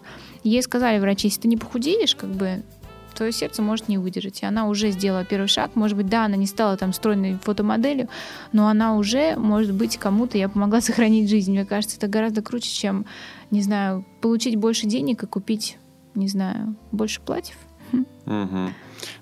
Ей 0.44 0.62
сказали 0.62 0.98
врачи, 0.98 1.28
если 1.28 1.42
ты 1.42 1.48
не 1.48 1.56
похудеешь, 1.56 2.14
как 2.14 2.30
бы 2.30 2.62
твое 3.18 3.32
сердце 3.32 3.62
может 3.62 3.88
не 3.88 3.98
выдержать. 3.98 4.42
И 4.42 4.46
она 4.46 4.68
уже 4.68 4.90
сделала 4.90 5.24
первый 5.24 5.48
шаг. 5.48 5.72
Может 5.74 5.96
быть, 5.96 6.08
да, 6.08 6.24
она 6.24 6.36
не 6.36 6.46
стала 6.46 6.76
там 6.76 6.92
стройной 6.92 7.36
фотомоделью, 7.42 8.08
но 8.52 8.68
она 8.68 8.96
уже, 8.96 9.36
может 9.36 9.74
быть, 9.74 9.98
кому-то 9.98 10.38
я 10.38 10.48
помогла 10.48 10.80
сохранить 10.88 11.28
жизнь. 11.28 11.50
Мне 11.52 11.66
кажется, 11.66 11.96
это 11.96 12.06
гораздо 12.08 12.40
круче, 12.42 12.70
чем, 12.70 13.04
не 13.50 13.60
знаю, 13.60 14.04
получить 14.20 14.56
больше 14.56 14.86
денег 14.86 15.24
и 15.24 15.26
купить, 15.26 15.76
не 16.14 16.28
знаю, 16.28 16.76
больше 16.92 17.20
платьев. 17.20 17.56
Мгм. 18.24 18.72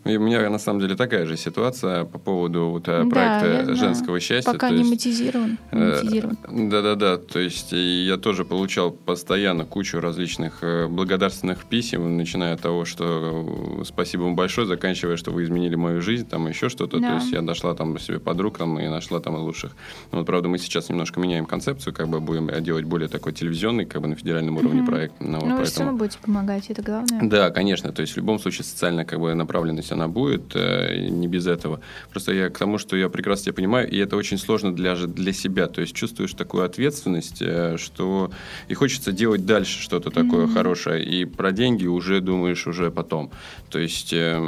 И 0.04 0.16
у 0.16 0.20
меня 0.20 0.48
на 0.50 0.58
самом 0.58 0.80
деле 0.80 0.94
такая 0.96 1.26
же 1.26 1.36
ситуация 1.36 2.04
по 2.04 2.18
поводу 2.18 2.68
вот, 2.70 2.88
э, 2.88 3.04
Да, 3.04 3.10
проекта 3.40 3.74
женского 3.74 4.20
счастья. 4.20 4.52
Пока 4.52 4.70
не 4.70 4.78
есть, 4.78 5.06
не 5.06 5.30
э, 5.70 5.94
мотивизирован. 5.96 6.38
Да-да-да, 6.70 7.18
то 7.18 7.38
есть 7.38 7.72
я 7.72 8.16
тоже 8.16 8.44
получал 8.44 8.90
постоянно 8.90 9.64
кучу 9.64 10.00
различных 10.00 10.58
э, 10.62 10.86
благодарственных 10.86 11.64
писем, 11.64 12.16
начиная 12.16 12.54
от 12.54 12.60
того, 12.62 12.84
что 12.84 13.82
спасибо 13.84 14.22
вам 14.22 14.36
большое, 14.36 14.66
заканчивая, 14.66 15.16
что 15.16 15.30
вы 15.30 15.44
изменили 15.44 15.74
мою 15.74 16.00
жизнь, 16.00 16.26
там 16.26 16.46
еще 16.48 16.68
что-то. 16.68 16.98
Да. 17.00 17.10
То 17.10 17.14
есть 17.16 17.32
я 17.32 17.42
нашла 17.42 17.74
там 17.74 17.98
себе 17.98 18.18
подруг 18.20 18.58
там, 18.58 18.78
и 18.78 18.88
нашла 18.88 19.20
там 19.20 19.34
лучших. 19.36 19.72
Ну, 20.12 20.18
вот, 20.18 20.26
правда, 20.26 20.48
мы 20.48 20.58
сейчас 20.58 20.88
немножко 20.88 21.20
меняем 21.20 21.46
концепцию, 21.46 21.94
как 21.94 22.08
бы 22.08 22.20
будем 22.20 22.50
делать 22.62 22.84
более 22.84 23.08
такой 23.08 23.32
телевизионный, 23.32 23.84
как 23.84 24.02
бы 24.02 24.08
на 24.08 24.16
федеральном 24.16 24.56
уровне 24.56 24.80
Мгм. 24.82 24.86
проект. 24.90 25.14
Ну, 25.20 25.38
Ну, 25.44 25.56
вы 25.56 25.64
все 25.64 25.74
поэтому- 25.76 25.86
равно 25.86 25.98
будете 25.98 26.18
помогать, 26.24 26.70
это 26.70 26.82
главное. 26.82 27.20
да, 27.22 27.50
конечно. 27.50 27.92
То 27.92 28.02
есть 28.02 28.14
в 28.14 28.16
любом 28.16 28.38
случае 28.38 28.64
социальная 28.64 29.04
как 29.04 29.20
бы, 29.20 29.34
направленность 29.66 29.92
она 29.92 30.08
будет, 30.08 30.54
э, 30.54 31.08
не 31.10 31.28
без 31.28 31.46
этого. 31.46 31.80
Просто 32.10 32.32
я 32.32 32.48
к 32.48 32.58
тому, 32.58 32.78
что 32.78 32.96
я 32.96 33.08
прекрасно 33.08 33.44
тебя 33.44 33.54
понимаю, 33.54 33.90
и 33.90 33.98
это 33.98 34.16
очень 34.16 34.38
сложно 34.38 34.72
для, 34.72 34.94
для 34.94 35.32
себя. 35.32 35.66
То 35.66 35.80
есть 35.80 35.94
чувствуешь 35.94 36.32
такую 36.34 36.64
ответственность, 36.64 37.42
э, 37.42 37.76
что 37.78 38.30
и 38.70 38.74
хочется 38.74 39.12
делать 39.12 39.44
дальше 39.44 39.80
что-то 39.80 40.10
такое 40.10 40.46
Мгм. 40.46 40.54
хорошее. 40.54 41.04
И 41.04 41.24
про 41.24 41.52
деньги 41.52 41.86
уже 41.86 42.20
думаешь 42.20 42.66
уже 42.66 42.90
потом. 42.90 43.30
То 43.70 43.78
есть 43.78 44.12
э, 44.12 44.38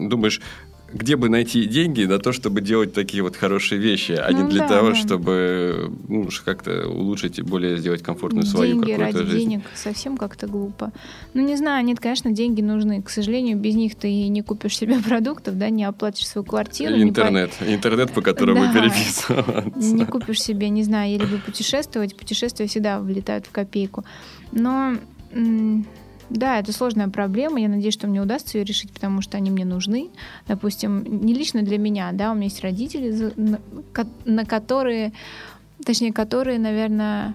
думаешь, 0.00 0.40
где 0.92 1.16
бы 1.16 1.28
найти 1.28 1.66
деньги 1.66 2.04
на 2.04 2.18
то, 2.18 2.32
чтобы 2.32 2.60
делать 2.60 2.92
такие 2.92 3.22
вот 3.22 3.34
хорошие 3.36 3.80
вещи, 3.80 4.12
а 4.12 4.32
не 4.32 4.42
Ну 4.44 4.48
для 4.48 4.60
да, 4.60 4.68
того, 4.68 4.88
да. 4.90 4.94
чтобы 4.94 5.92
ну, 6.08 6.28
как-то 6.44 6.88
улучшить 6.88 7.38
и 7.38 7.42
более 7.42 7.76
сделать 7.78 8.02
комфортную 8.02 8.46
свою 8.46 8.74
деньги 8.74 8.92
какую-то 8.92 9.18
ради 9.18 9.30
жизнь. 9.30 9.48
денег 9.50 9.62
совсем 9.74 10.16
как-то 10.16 10.46
глупо. 10.46 10.92
Ну, 11.34 11.42
не 11.46 11.56
знаю, 11.56 11.84
нет, 11.84 11.98
конечно, 12.00 12.30
деньги 12.30 12.60
нужны. 12.62 13.02
К 13.02 13.10
сожалению, 13.10 13.56
без 13.58 13.74
них 13.74 13.94
ты 13.96 14.08
и 14.10 14.28
не 14.28 14.42
купишь 14.42 14.76
себе 14.76 14.98
продуктов, 15.06 15.58
да, 15.58 15.68
не 15.70 15.84
оплатишь 15.84 16.28
свою 16.28 16.44
квартиру. 16.44 16.94
не 16.96 17.04
по- 17.06 17.08
Интернет. 17.08 17.50
Интернет, 17.66 18.12
по 18.12 18.22
которому 18.22 18.62
Да. 18.62 18.72
переписываться. 18.72 19.94
не 19.94 20.04
купишь 20.06 20.40
себе, 20.40 20.68
не 20.68 20.82
знаю, 20.84 21.10
я 21.12 21.18
люблю 21.18 21.38
путешествовать, 21.44 22.16
путешествия 22.16 22.66
всегда 22.68 23.00
влетают 23.00 23.46
в 23.46 23.50
копейку. 23.50 24.04
Но 24.52 24.94
да, 26.30 26.58
это 26.58 26.72
сложная 26.72 27.08
проблема. 27.08 27.60
Я 27.60 27.68
надеюсь, 27.68 27.94
что 27.94 28.06
мне 28.06 28.20
удастся 28.20 28.58
ее 28.58 28.64
решить, 28.64 28.92
потому 28.92 29.20
что 29.22 29.36
они 29.36 29.50
мне 29.50 29.64
нужны. 29.64 30.10
Допустим, 30.46 31.04
не 31.24 31.34
лично 31.34 31.62
для 31.62 31.78
меня, 31.78 32.10
да, 32.12 32.32
у 32.32 32.34
меня 32.34 32.44
есть 32.44 32.62
родители, 32.62 33.32
на 34.24 34.44
которые, 34.44 35.12
точнее, 35.84 36.12
которые, 36.12 36.58
наверное, 36.58 37.34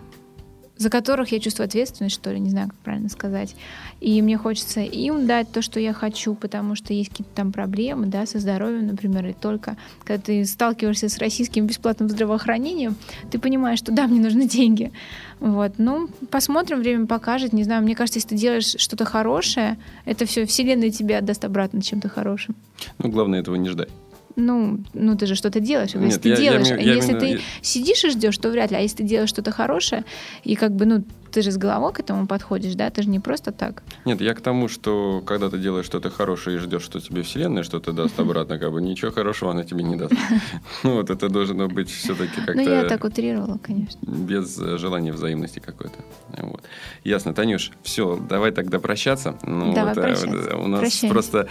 за 0.81 0.89
которых 0.89 1.31
я 1.31 1.39
чувствую 1.39 1.65
ответственность, 1.65 2.15
что 2.15 2.31
ли, 2.31 2.39
не 2.39 2.49
знаю, 2.49 2.69
как 2.69 2.77
правильно 2.77 3.09
сказать. 3.09 3.55
И 3.99 4.19
мне 4.21 4.37
хочется 4.37 4.81
им 4.81 5.27
дать 5.27 5.51
то, 5.51 5.61
что 5.61 5.79
я 5.79 5.93
хочу, 5.93 6.33
потому 6.33 6.75
что 6.75 6.93
есть 6.93 7.11
какие-то 7.11 7.31
там 7.35 7.51
проблемы, 7.51 8.07
да, 8.07 8.25
со 8.25 8.39
здоровьем, 8.39 8.87
например, 8.87 9.27
и 9.27 9.33
только 9.33 9.77
когда 10.03 10.21
ты 10.21 10.43
сталкиваешься 10.43 11.07
с 11.07 11.19
российским 11.19 11.67
бесплатным 11.67 12.09
здравоохранением, 12.09 12.95
ты 13.29 13.37
понимаешь, 13.37 13.77
что 13.77 13.91
да, 13.91 14.07
мне 14.07 14.19
нужны 14.19 14.47
деньги. 14.47 14.91
Вот, 15.39 15.73
ну, 15.77 16.09
посмотрим, 16.31 16.79
время 16.79 17.05
покажет, 17.05 17.53
не 17.53 17.63
знаю, 17.63 17.83
мне 17.83 17.95
кажется, 17.95 18.17
если 18.17 18.29
ты 18.29 18.35
делаешь 18.35 18.75
что-то 18.77 19.05
хорошее, 19.05 19.77
это 20.05 20.25
все, 20.25 20.45
вселенная 20.45 20.89
тебе 20.89 21.17
отдаст 21.17 21.45
обратно 21.45 21.81
чем-то 21.81 22.09
хорошим. 22.09 22.55
Ну, 22.97 23.09
главное 23.09 23.39
этого 23.39 23.55
не 23.55 23.69
ждать. 23.69 23.89
Ну, 24.35 24.79
ну 24.93 25.17
ты 25.17 25.25
же 25.25 25.35
что-то 25.35 25.59
делаешь. 25.59 25.91
Если 25.93 26.05
Нет, 26.07 26.21
ты 26.21 26.29
я- 26.29 26.35
я 26.35 26.41
делаешь, 26.41 26.67
имею- 26.67 26.79
а 26.79 26.83
я 26.83 26.93
если 26.95 27.11
именно- 27.11 27.37
ты 27.37 27.41
сидишь 27.61 28.03
и 28.03 28.09
ждешь, 28.09 28.37
то 28.37 28.49
вряд 28.49 28.71
ли. 28.71 28.77
А 28.77 28.79
если 28.79 28.97
ты 28.97 29.03
делаешь 29.03 29.29
что-то 29.29 29.51
хорошее, 29.51 30.03
и 30.43 30.55
как 30.55 30.71
бы, 30.75 30.85
ну, 30.85 31.03
ты 31.31 31.41
же 31.41 31.51
с 31.51 31.57
головой 31.57 31.93
к 31.93 31.99
этому 31.99 32.27
подходишь, 32.27 32.75
да, 32.75 32.89
ты 32.89 33.03
же 33.03 33.09
не 33.09 33.19
просто 33.19 33.51
так. 33.51 33.83
Нет, 34.05 34.21
я 34.21 34.33
к 34.33 34.41
тому, 34.41 34.67
что 34.67 35.21
когда 35.25 35.49
ты 35.49 35.57
делаешь 35.57 35.85
что-то 35.85 36.09
хорошее 36.09 36.57
и 36.57 36.59
ждешь, 36.59 36.83
что 36.83 36.99
тебе 36.99 37.21
Вселенная 37.21 37.63
что-то 37.63 37.93
даст 37.93 38.19
обратно, 38.19 38.59
как 38.59 38.71
бы 38.71 38.81
ничего 38.81 39.11
хорошего 39.11 39.51
она 39.51 39.63
тебе 39.63 39.83
не 39.83 39.95
даст. 39.95 40.13
Ну 40.83 40.95
вот 40.95 41.09
это 41.09 41.29
должно 41.29 41.67
быть 41.67 41.89
все-таки 41.89 42.35
как-то... 42.35 42.53
Ну 42.53 42.61
я 42.61 42.83
так 42.83 43.03
утрировала, 43.03 43.57
конечно. 43.57 43.99
Без 44.01 44.57
желания 44.57 45.11
взаимности 45.11 45.59
какой-то. 45.59 45.97
Вот. 46.37 46.61
Ясно. 47.03 47.33
Танюш, 47.33 47.71
все, 47.83 48.17
давай 48.17 48.51
тогда 48.51 48.79
прощаться. 48.79 49.37
Ну, 49.43 49.73
давай 49.73 49.93
вот, 49.93 50.03
прощаться. 50.03 50.57
У 50.57 50.67
нас 50.67 50.79
Прощаем. 50.79 51.13
просто 51.13 51.47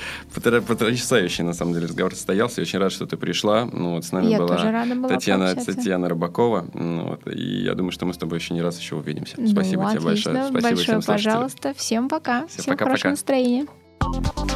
потрясающий, 0.67 1.43
на 1.43 1.53
самом 1.53 1.75
деле, 1.75 1.87
разговор 1.87 2.15
состоялся. 2.15 2.61
Я 2.61 2.63
очень 2.63 2.79
рад, 2.79 2.93
что 2.93 3.07
ты 3.07 3.17
пришла. 3.17 3.65
Ну, 3.65 3.95
вот 3.95 4.05
с 4.05 4.13
нами 4.13 4.27
я 4.27 4.39
была, 4.39 4.57
была 4.57 5.09
Татьяна, 5.09 5.55
Татьяна 5.55 6.09
Рыбакова. 6.09 6.67
Ну, 6.75 7.09
вот, 7.11 7.27
и 7.33 7.63
я 7.63 7.75
думаю, 7.75 7.93
что 7.93 8.07
мы 8.07 8.13
с 8.13 8.19
тобой 8.19 8.39
еще 8.39 8.55
не 8.55 8.63
раз 8.63 8.79
еще 8.79 8.97
увидимся. 8.97 9.35
Ну, 9.39 9.47
Спасибо 9.47 9.70
отлично. 9.77 9.93
тебе 9.93 10.05
большое. 10.05 10.37
Спасибо 10.37 10.61
большое, 10.61 11.01
всем 11.01 11.03
пожалуйста. 11.03 11.75
Всем 11.75 12.09
пока. 12.09 12.47
Всем, 12.47 12.63
всем 12.63 12.75
пока, 12.75 12.85
хорошего 12.85 13.03
пока. 13.03 13.11
настроения. 13.11 13.67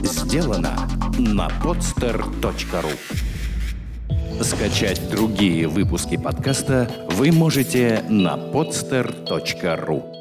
Сделано 0.03 0.89
на 1.19 1.49
podster.ru 1.63 2.93
Скачать 4.43 5.01
другие 5.11 5.69
выпуски 5.69 6.17
подкаста 6.17 6.91
вы 7.11 7.31
можете 7.31 8.05
на 8.09 8.35
podster.ru 8.37 10.14